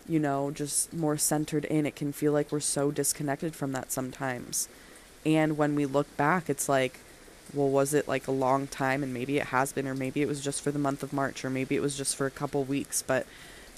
you 0.08 0.18
know 0.18 0.50
just 0.50 0.92
more 0.92 1.16
centered 1.16 1.64
in. 1.66 1.86
It 1.86 1.96
can 1.96 2.12
feel 2.12 2.32
like 2.32 2.52
we're 2.52 2.60
so 2.60 2.90
disconnected 2.90 3.54
from 3.54 3.72
that 3.72 3.92
sometimes. 3.92 4.68
And 5.24 5.56
when 5.56 5.74
we 5.74 5.86
look 5.86 6.14
back 6.16 6.48
it's 6.50 6.68
like 6.68 6.98
well 7.52 7.68
was 7.68 7.94
it 7.94 8.08
like 8.08 8.26
a 8.26 8.32
long 8.32 8.66
time? 8.66 9.02
And 9.02 9.12
maybe 9.14 9.38
it 9.38 9.46
has 9.46 9.72
been 9.72 9.88
or 9.88 9.94
maybe 9.94 10.22
it 10.22 10.28
was 10.28 10.40
just 10.40 10.62
for 10.62 10.70
the 10.70 10.78
month 10.78 11.02
of 11.02 11.12
March 11.12 11.44
or 11.44 11.50
maybe 11.50 11.76
it 11.76 11.82
was 11.82 11.96
just 11.96 12.16
for 12.16 12.26
a 12.26 12.30
couple 12.30 12.64
weeks. 12.64 13.02
But 13.02 13.26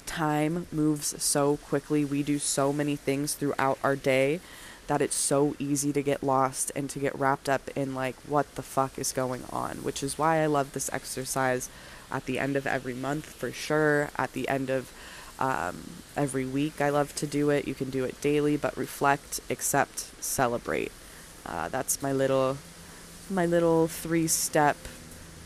time 0.05 0.67
moves 0.71 1.21
so 1.21 1.57
quickly. 1.57 2.05
We 2.05 2.23
do 2.23 2.39
so 2.39 2.71
many 2.71 2.95
things 2.95 3.33
throughout 3.33 3.77
our 3.83 3.95
day 3.95 4.39
that 4.87 5.01
it's 5.01 5.15
so 5.15 5.55
easy 5.59 5.93
to 5.93 6.01
get 6.01 6.23
lost 6.23 6.71
and 6.75 6.89
to 6.89 6.99
get 6.99 7.17
wrapped 7.17 7.49
up 7.49 7.69
in 7.75 7.93
like 7.93 8.15
what 8.25 8.55
the 8.55 8.61
fuck 8.61 8.97
is 8.97 9.11
going 9.11 9.43
on, 9.51 9.77
which 9.77 10.01
is 10.01 10.17
why 10.17 10.41
I 10.41 10.45
love 10.45 10.73
this 10.73 10.89
exercise 10.91 11.69
at 12.11 12.25
the 12.25 12.39
end 12.39 12.55
of 12.55 12.65
every 12.65 12.93
month 12.93 13.25
for 13.33 13.51
sure, 13.51 14.09
at 14.17 14.33
the 14.33 14.47
end 14.47 14.69
of 14.69 14.91
um, 15.39 15.91
every 16.15 16.45
week. 16.45 16.81
I 16.81 16.89
love 16.89 17.13
to 17.15 17.27
do 17.27 17.49
it. 17.49 17.67
You 17.67 17.75
can 17.75 17.89
do 17.89 18.05
it 18.05 18.19
daily, 18.21 18.57
but 18.57 18.75
reflect, 18.77 19.41
accept, 19.49 20.11
celebrate. 20.23 20.91
Uh, 21.45 21.69
that's 21.69 22.01
my 22.01 22.11
little 22.11 22.57
my 23.29 23.45
little 23.45 23.87
three 23.87 24.27
step 24.27 24.77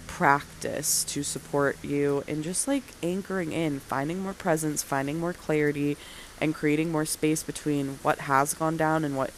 practice 0.06 1.04
to 1.06 1.24
support 1.24 1.84
you 1.84 2.24
in 2.28 2.44
just 2.44 2.68
like 2.68 2.84
anchoring 3.02 3.52
in, 3.52 3.80
finding 3.80 4.20
more 4.20 4.34
presence, 4.34 4.84
finding 4.84 5.20
more 5.20 5.34
clarity, 5.34 5.98
and 6.42 6.56
creating 6.56 6.92
more 6.92 7.06
space 7.06 7.44
between 7.44 8.00
what 8.02 8.20
has 8.20 8.54
gone 8.54 8.76
down 8.76 9.06
and 9.06 9.16
what 9.16 9.32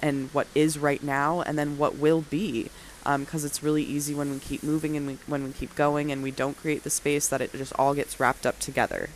and 0.00 0.28
what 0.32 0.46
is 0.54 0.78
right 0.78 1.02
now 1.02 1.40
and 1.40 1.58
then 1.58 1.78
what 1.78 1.96
will 1.96 2.20
be 2.20 2.70
because 3.04 3.42
um, 3.42 3.46
it's 3.46 3.62
really 3.62 3.82
easy 3.82 4.14
when 4.14 4.30
we 4.30 4.38
keep 4.38 4.62
moving 4.62 4.96
and 4.96 5.06
we, 5.06 5.18
when 5.26 5.44
we 5.44 5.52
keep 5.52 5.74
going 5.74 6.12
and 6.12 6.22
we 6.22 6.30
don't 6.30 6.56
create 6.58 6.82
the 6.82 6.90
space 6.90 7.26
that 7.28 7.40
it 7.40 7.50
just 7.52 7.72
all 7.78 7.94
gets 7.94 8.20
wrapped 8.20 8.44
up 8.44 8.58
together 8.58 9.08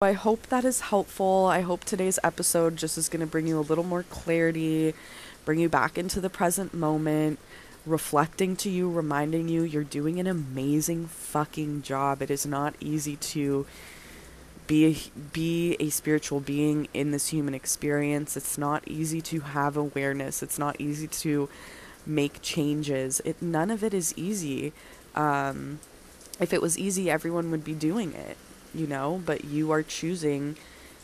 I 0.00 0.12
hope 0.12 0.46
that 0.46 0.64
is 0.64 0.80
helpful. 0.80 1.46
I 1.46 1.62
hope 1.62 1.84
today's 1.84 2.20
episode 2.22 2.76
just 2.76 2.96
is 2.96 3.08
going 3.08 3.18
to 3.18 3.26
bring 3.26 3.48
you 3.48 3.58
a 3.58 3.66
little 3.66 3.82
more 3.82 4.04
clarity, 4.04 4.94
bring 5.44 5.58
you 5.58 5.68
back 5.68 5.98
into 5.98 6.20
the 6.20 6.30
present 6.30 6.72
moment, 6.72 7.40
reflecting 7.84 8.54
to 8.58 8.70
you, 8.70 8.88
reminding 8.88 9.48
you 9.48 9.64
you're 9.64 9.82
doing 9.82 10.20
an 10.20 10.28
amazing 10.28 11.06
fucking 11.06 11.82
job. 11.82 12.22
It 12.22 12.30
is 12.30 12.46
not 12.46 12.76
easy 12.78 13.16
to 13.16 13.66
be 14.68 14.86
a, 14.86 15.20
be 15.32 15.76
a 15.80 15.88
spiritual 15.88 16.38
being 16.38 16.86
in 16.94 17.10
this 17.10 17.28
human 17.28 17.54
experience. 17.54 18.36
It's 18.36 18.56
not 18.56 18.86
easy 18.86 19.20
to 19.22 19.40
have 19.40 19.76
awareness. 19.76 20.42
It's 20.42 20.58
not 20.58 20.80
easy 20.80 21.08
to 21.08 21.48
make 22.06 22.40
changes. 22.42 23.20
It 23.24 23.42
none 23.42 23.70
of 23.70 23.82
it 23.82 23.92
is 23.92 24.14
easy. 24.16 24.72
Um, 25.16 25.80
if 26.38 26.52
it 26.52 26.62
was 26.62 26.78
easy, 26.78 27.10
everyone 27.10 27.50
would 27.50 27.64
be 27.64 27.72
doing 27.72 28.12
it, 28.14 28.36
you 28.72 28.86
know. 28.86 29.20
But 29.24 29.44
you 29.44 29.72
are 29.72 29.82
choosing 29.82 30.56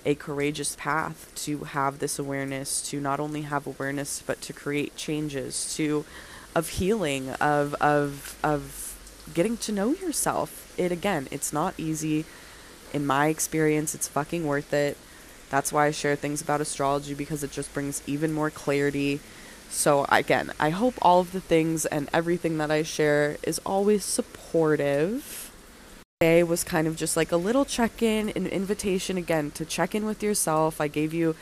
a 0.05 0.15
courageous 0.15 0.77
path 0.77 1.33
to 1.35 1.65
have 1.65 1.99
this 1.99 2.19
awareness, 2.19 2.87
to 2.91 3.01
not 3.01 3.19
only 3.19 3.43
have 3.43 3.67
awareness, 3.67 4.23
but 4.25 4.41
to 4.43 4.53
create 4.53 4.95
changes, 4.95 5.75
to 5.77 6.05
of 6.55 6.69
healing, 6.69 7.31
of 7.31 7.75
of 7.77 8.39
of 8.45 8.95
getting 9.33 9.57
to 9.57 9.73
know 9.73 9.95
yourself. 9.95 10.75
It 10.77 10.93
again, 10.93 11.29
it's 11.31 11.53
not 11.53 11.75
easy 11.79 12.27
in 12.95 13.05
my 13.05 13.27
experience, 13.27 13.95
it's 13.95 14.09
fucking 14.09 14.47
worth 14.47 14.73
it. 14.73 14.97
That's 15.51 15.73
why 15.73 15.87
I 15.87 15.91
share 15.91 16.17
things 16.17 16.41
about 16.41 16.61
astrology 16.61 17.15
because 17.15 17.43
it 17.43 17.51
just 17.51 17.75
brings 17.75 18.03
even 18.07 18.33
more 18.33 18.51
clarity. 18.51 19.21
So, 19.69 20.07
again, 20.09 20.53
I 20.59 20.71
hope 20.71 20.95
all 21.03 21.21
of 21.21 21.33
the 21.33 21.41
things 21.41 21.85
and 21.87 22.09
everything 22.13 22.59
that 22.59 22.71
I 22.71 22.83
share 22.83 23.37
is 23.43 23.61
always 23.67 24.05
supportive. 24.05 25.51
Today 26.21 26.43
was 26.43 26.65
kind 26.65 26.87
of 26.87 26.97
just 26.97 27.17
like 27.17 27.33
a 27.33 27.37
little 27.37 27.65
check 27.65 28.03
in, 28.03 28.31
an 28.31 28.47
invitation 28.47 29.19
again 29.19 29.51
to 29.53 29.65
check 29.65 29.95
in 29.95 30.07
with 30.07 30.23
yourself. 30.23 30.81
I 30.81 30.89
gave 30.89 31.13
you 31.13 31.35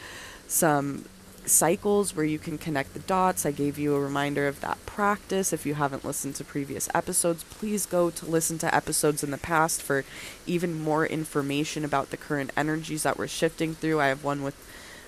some 0.49 1.05
cycles 1.45 2.15
where 2.15 2.25
you 2.25 2.39
can 2.39 2.59
connect 2.59 2.95
the 2.95 3.01
dots. 3.01 3.45
I 3.45 3.51
gave 3.51 3.79
you 3.79 3.95
a 3.95 4.01
reminder 4.01 4.47
of 4.47 4.61
that 4.61 4.85
practice. 4.87 5.53
If 5.53 5.67
you 5.67 5.75
haven't 5.75 6.05
listened 6.05 6.37
to 6.37 6.45
previous 6.45 6.89
episodes, 6.95 7.45
please 7.45 7.87
go 7.87 8.11
to 8.11 8.27
listen 8.27 8.59
to 8.59 8.75
episodes 8.75 9.25
in 9.25 9.31
the 9.31 9.39
past 9.39 9.83
for 9.83 10.05
even 10.47 10.81
more 10.81 11.07
information 11.07 11.85
about 11.85 12.11
the 12.11 12.17
current 12.17 12.51
energies 12.57 13.03
that 13.03 13.19
we're 13.19 13.27
shifting 13.27 13.75
through. 13.75 14.01
I 14.01 14.09
have 14.09 14.25
one 14.25 14.43
with 14.43 14.57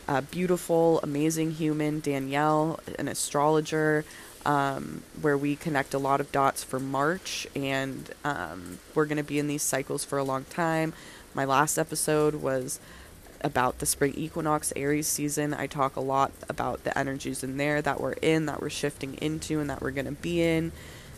a 0.08 0.22
beautiful, 0.22 1.00
amazing 1.02 1.52
human, 1.52 2.00
Danielle, 2.00 2.80
an 2.98 3.08
astrologer, 3.08 4.04
um, 4.44 5.02
where 5.20 5.38
we 5.38 5.56
connect 5.56 5.94
a 5.94 5.98
lot 5.98 6.20
of 6.20 6.30
dots 6.30 6.62
for 6.62 6.78
March, 6.78 7.46
and 7.56 8.10
um, 8.24 8.78
we're 8.94 9.06
going 9.06 9.16
to 9.16 9.24
be 9.24 9.38
in 9.38 9.46
these 9.46 9.62
cycles 9.62 10.04
for 10.04 10.18
a 10.18 10.24
long 10.24 10.44
time. 10.44 10.92
My 11.32 11.44
last 11.44 11.78
episode 11.78 12.36
was 12.36 12.78
about 13.44 13.78
the 13.78 13.86
spring 13.86 14.14
equinox 14.16 14.72
Aries 14.74 15.06
season. 15.06 15.54
I 15.54 15.66
talk 15.66 15.94
a 15.94 16.00
lot 16.00 16.32
about 16.48 16.82
the 16.82 16.98
energies 16.98 17.44
in 17.44 17.58
there 17.58 17.82
that 17.82 18.00
we're 18.00 18.14
in, 18.14 18.46
that 18.46 18.60
we're 18.60 18.70
shifting 18.70 19.14
into, 19.20 19.60
and 19.60 19.70
that 19.70 19.80
we're 19.80 19.90
going 19.90 20.06
to 20.06 20.12
be 20.12 20.42
in. 20.42 20.72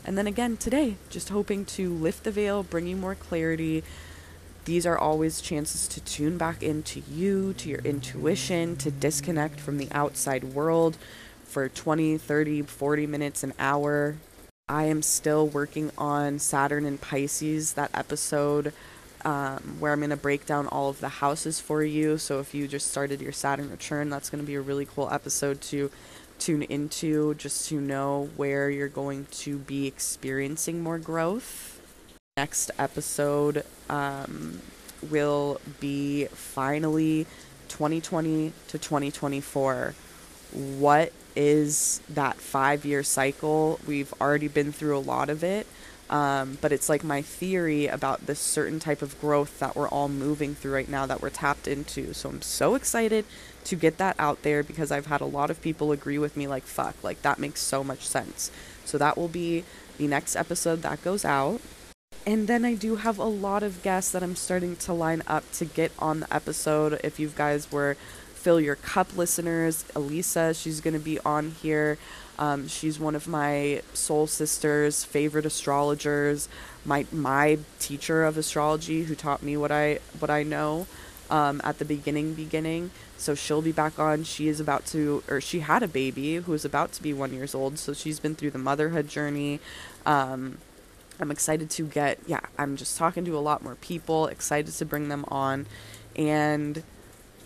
And 0.05 0.19
then 0.19 0.27
again 0.27 0.57
today, 0.57 0.97
just 1.09 1.31
hoping 1.31 1.65
to 1.67 1.93
lift 1.93 2.25
the 2.25 2.31
veil, 2.31 2.63
bring 2.63 2.87
you 2.87 2.97
more 2.97 3.15
clarity. 3.15 3.83
These 4.65 4.85
are 4.85 4.99
always 4.99 5.41
chances 5.41 5.87
to 5.89 6.01
tune 6.01 6.37
back 6.37 6.63
into 6.63 7.01
you, 7.09 7.55
to 7.55 7.69
your 7.69 7.81
intuition, 7.81 8.77
to 8.77 8.91
disconnect 8.91 9.61
from 9.61 9.79
the 9.79 9.89
outside 9.93 10.43
world 10.45 10.99
for 11.45 11.69
20, 11.69 12.19
30, 12.19 12.63
40 12.63 13.07
minutes, 13.07 13.43
an 13.45 13.53
hour. 13.59 14.17
I 14.69 14.85
am 14.85 15.03
still 15.03 15.47
working 15.47 15.93
on 15.97 16.41
Saturn 16.41 16.85
and 16.85 17.01
Pisces, 17.01 17.75
that 17.75 17.91
episode 17.95 18.73
um, 19.27 19.79
where 19.81 19.93
I'm 19.93 19.99
going 19.99 20.11
to 20.11 20.17
break 20.17 20.47
down 20.47 20.69
all 20.69 20.89
of 20.89 21.01
the 21.01 21.09
houses 21.09 21.59
for 21.59 21.83
you. 21.83 22.17
So 22.17 22.39
if 22.39 22.55
you 22.55 22.69
just 22.69 22.87
started 22.87 23.21
your 23.21 23.33
Saturn 23.33 23.69
return, 23.69 24.09
that's 24.09 24.31
going 24.31 24.41
to 24.41 24.47
be 24.47 24.55
a 24.55 24.61
really 24.61 24.87
cool 24.87 25.09
episode 25.11 25.61
to 25.63 25.91
tune 26.39 26.63
into 26.63 27.35
just 27.35 27.69
to 27.69 27.81
know 27.81 28.31
where 28.37 28.71
you're 28.71 28.87
going 28.87 29.27
to 29.33 29.59
be 29.59 29.89
experiencing 29.89 30.81
more 30.81 30.99
growth. 30.99 31.81
Next 32.37 32.71
episode 32.79 33.65
um, 33.91 34.61
will 35.11 35.61
be 35.81 36.27
finally 36.27 37.27
2020 37.67 38.53
to 38.69 38.79
2024. 38.79 39.95
What 40.53 41.13
is 41.35 42.01
that 42.11 42.37
five 42.37 42.85
year 42.85 43.03
cycle? 43.03 43.81
We've 43.89 44.15
already 44.21 44.47
been 44.47 44.71
through 44.71 44.97
a 44.97 45.01
lot 45.01 45.31
of 45.31 45.43
it. 45.43 45.67
Um, 46.09 46.59
but 46.61 46.73
it's 46.73 46.89
like 46.89 47.03
my 47.03 47.23
theory 47.23 47.87
about 47.87 48.27
this 48.27 48.39
certain 48.39 48.79
type 48.79 49.03
of 49.03 49.21
growth 49.21 49.59
that 49.59 49.75
we're 49.75 49.89
all 49.89 50.09
moving 50.09 50.55
through 50.55 50.75
right 50.75 50.89
now 50.89 51.07
that 51.07 51.21
we're 51.21 51.31
tapped 51.31 51.67
into. 51.67 52.15
So 52.15 52.29
I'm 52.29 52.43
so 52.43 52.75
excited 52.75 53.25
to 53.65 53.77
get 53.77 53.99
that 53.99 54.15
out 54.19 54.43
there 54.43 54.63
because 54.63 54.93
I've 54.93 55.07
had 55.07 55.21
a 55.21 55.27
lot 55.27 55.51
of 55.51 55.61
people 55.61 55.91
agree 55.91 56.19
with 56.19 56.37
me, 56.37 56.47
like, 56.47 56.63
fuck, 56.63 57.03
like 57.03 57.23
that 57.23 57.39
makes 57.39 57.61
so 57.61 57.83
much 57.83 58.07
sense. 58.07 58.51
So 58.85 58.99
that 58.99 59.17
will 59.19 59.29
be 59.29 59.65
the 59.99 60.07
next 60.07 60.37
episode 60.37 60.83
that 60.83 61.03
goes 61.03 61.25
out. 61.25 61.61
And 62.25 62.49
then 62.49 62.65
I 62.65 62.75
do 62.75 62.97
have 62.97 63.19
a 63.19 63.25
lot 63.25 63.63
of 63.63 63.83
guests 63.83 64.13
that 64.13 64.23
I'm 64.23 64.37
starting 64.37 64.77
to 64.77 64.93
line 64.93 65.23
up 65.27 65.51
to 65.53 65.65
get 65.65 65.93
on 65.99 66.21
the 66.21 66.35
episode. 66.35 67.01
If 67.05 67.19
you 67.21 67.29
guys 67.29 67.71
were 67.71 67.97
Fill 68.47 68.61
Your 68.61 68.77
Cup 68.77 69.17
listeners, 69.17 69.85
Elisa, 69.97 70.55
she's 70.55 70.81
going 70.81 70.95
to 70.95 71.01
be 71.01 71.19
on 71.19 71.51
here. 71.61 71.99
Um, 72.39 72.69
she's 72.69 72.97
one 72.97 73.17
of 73.17 73.27
my 73.27 73.83
soul 73.93 74.29
sisters, 74.29 75.03
favorite 75.03 75.45
astrologers, 75.45 76.49
my 76.85 77.07
my 77.11 77.59
teacher 77.81 78.23
of 78.23 78.39
astrology 78.39 79.03
who 79.03 79.17
taught 79.17 79.43
me 79.43 79.57
what 79.57 79.73
I 79.73 79.99
what 80.21 80.31
I 80.31 80.45
know 80.45 80.87
um, 81.29 81.61
at 81.65 81.81
the 81.81 81.85
beginning 81.85 82.35
beginning. 82.35 82.93
So 83.17 83.35
she'll 83.35 83.63
be 83.63 83.73
back 83.73 83.99
on. 83.99 84.23
She 84.23 84.47
is 84.47 84.61
about 84.61 84.87
to, 84.95 85.25
or 85.29 85.41
she 85.41 85.59
had 85.59 85.83
a 85.83 85.89
baby 85.89 86.37
who 86.37 86.53
is 86.53 86.65
about 86.65 86.93
to 86.93 87.03
be 87.03 87.13
one 87.13 87.33
years 87.33 87.53
old. 87.53 87.81
So 87.81 87.95
she's 87.95 88.21
been 88.21 88.37
through 88.37 88.53
the 88.53 88.59
motherhood 88.59 89.09
journey. 89.09 89.59
Um, 90.07 90.59
I'm 91.19 91.33
excited 91.33 91.69
to 91.71 91.83
get, 91.89 92.21
yeah, 92.29 92.43
I'm 92.57 92.77
just 92.77 92.97
talking 92.97 93.25
to 93.25 93.37
a 93.37 93.41
lot 93.41 93.65
more 93.65 93.75
people, 93.75 94.29
excited 94.29 94.73
to 94.73 94.85
bring 94.85 95.09
them 95.09 95.25
on. 95.27 95.67
And 96.15 96.85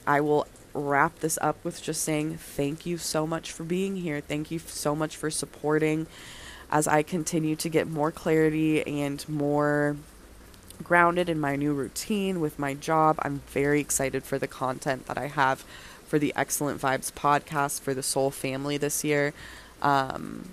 I 0.07 0.21
will 0.21 0.47
wrap 0.75 1.19
this 1.21 1.39
up 1.41 1.63
with 1.65 1.83
just 1.83 2.03
saying 2.03 2.37
thank 2.37 2.87
you 2.87 2.99
so 2.99 3.27
much 3.27 3.53
for 3.53 3.65
being 3.65 3.97
here. 3.97 4.21
Thank 4.21 4.51
you 4.51 4.59
so 4.59 4.95
much 4.95 5.17
for 5.17 5.31
supporting 5.31 6.07
as 6.71 6.87
I 6.87 7.03
continue 7.03 7.57
to 7.57 7.69
get 7.69 7.89
more 7.89 8.13
clarity 8.13 8.87
and 8.87 9.29
more 9.29 9.97
grounded 10.83 11.29
in 11.29 11.41
my 11.41 11.57
new 11.57 11.73
routine 11.73 12.41
with 12.41 12.59
my 12.59 12.75
job. 12.75 13.19
I'm 13.23 13.41
very 13.49 13.81
excited 13.81 14.25
for 14.25 14.39
the 14.39 14.47
content 14.47 15.07
that 15.07 15.19
I 15.19 15.27
have 15.27 15.65
for 16.07 16.19
the 16.19 16.33
Excellent 16.37 16.81
Vibes 16.81 17.13
podcast 17.13 17.81
for 17.81 17.95
the 17.95 18.03
Soul 18.03 18.31
family 18.31 18.77
this 18.77 19.05
year. 19.05 19.33
Um, 19.83 20.49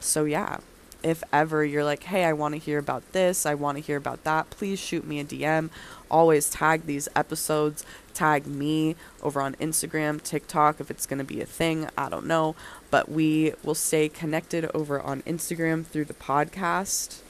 so, 0.00 0.24
yeah, 0.24 0.58
if 1.02 1.22
ever 1.32 1.64
you're 1.64 1.84
like, 1.84 2.04
hey, 2.04 2.24
I 2.24 2.32
want 2.32 2.54
to 2.54 2.60
hear 2.60 2.78
about 2.78 3.12
this, 3.12 3.46
I 3.46 3.54
want 3.54 3.78
to 3.78 3.82
hear 3.82 3.96
about 3.96 4.24
that, 4.24 4.50
please 4.50 4.78
shoot 4.78 5.06
me 5.06 5.20
a 5.20 5.24
DM. 5.24 5.70
Always 6.10 6.50
tag 6.50 6.86
these 6.86 7.08
episodes, 7.14 7.84
tag 8.14 8.46
me 8.46 8.96
over 9.22 9.40
on 9.40 9.54
Instagram, 9.56 10.22
TikTok, 10.22 10.80
if 10.80 10.90
it's 10.90 11.06
going 11.06 11.18
to 11.18 11.24
be 11.24 11.40
a 11.40 11.46
thing. 11.46 11.88
I 11.96 12.08
don't 12.08 12.26
know. 12.26 12.56
But 12.90 13.08
we 13.08 13.54
will 13.62 13.74
stay 13.74 14.08
connected 14.08 14.70
over 14.74 15.00
on 15.00 15.22
Instagram 15.22 15.84
through 15.84 16.06
the 16.06 16.14
podcast. 16.14 17.20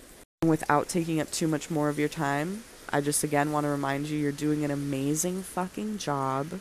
Without 0.44 0.88
taking 0.88 1.20
up 1.20 1.31
too 1.31 1.48
much 1.48 1.70
more 1.70 1.88
of 1.88 1.98
your 1.98 2.09
time, 2.09 2.62
I 2.90 3.00
just 3.00 3.24
again 3.24 3.52
want 3.52 3.64
to 3.64 3.70
remind 3.70 4.07
you 4.07 4.18
you're 4.18 4.33
doing 4.33 4.64
an 4.64 4.70
amazing 4.70 5.42
fucking 5.42 5.98
job. 5.98 6.61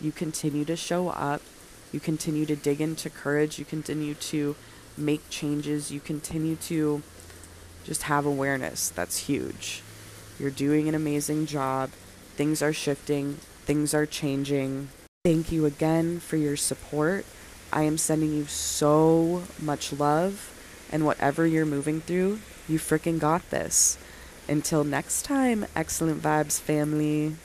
You 0.00 0.12
continue 0.12 0.64
to 0.64 0.76
show 0.76 1.08
up. 1.10 1.42
You 1.92 2.00
continue 2.00 2.46
to 2.46 2.56
dig 2.56 2.80
into 2.80 3.10
courage. 3.10 3.58
You 3.58 3.64
continue 3.64 4.14
to 4.14 4.56
make 4.96 5.28
changes, 5.30 5.90
you 5.90 6.00
continue 6.00 6.56
to 6.56 7.02
just 7.84 8.04
have 8.04 8.26
awareness. 8.26 8.88
That's 8.88 9.26
huge. 9.26 9.82
You're 10.38 10.50
doing 10.50 10.88
an 10.88 10.94
amazing 10.94 11.46
job. 11.46 11.90
Things 12.36 12.62
are 12.62 12.72
shifting, 12.72 13.34
things 13.64 13.94
are 13.94 14.06
changing. 14.06 14.88
Thank 15.24 15.52
you 15.52 15.64
again 15.66 16.20
for 16.20 16.36
your 16.36 16.56
support. 16.56 17.24
I 17.72 17.82
am 17.82 17.98
sending 17.98 18.32
you 18.32 18.46
so 18.46 19.44
much 19.60 19.92
love, 19.92 20.52
and 20.92 21.04
whatever 21.04 21.46
you're 21.46 21.66
moving 21.66 22.00
through, 22.00 22.40
you 22.68 22.78
freaking 22.78 23.18
got 23.18 23.50
this. 23.50 23.98
Until 24.48 24.84
next 24.84 25.24
time, 25.24 25.66
excellent 25.74 26.22
vibes, 26.22 26.60
family. 26.60 27.36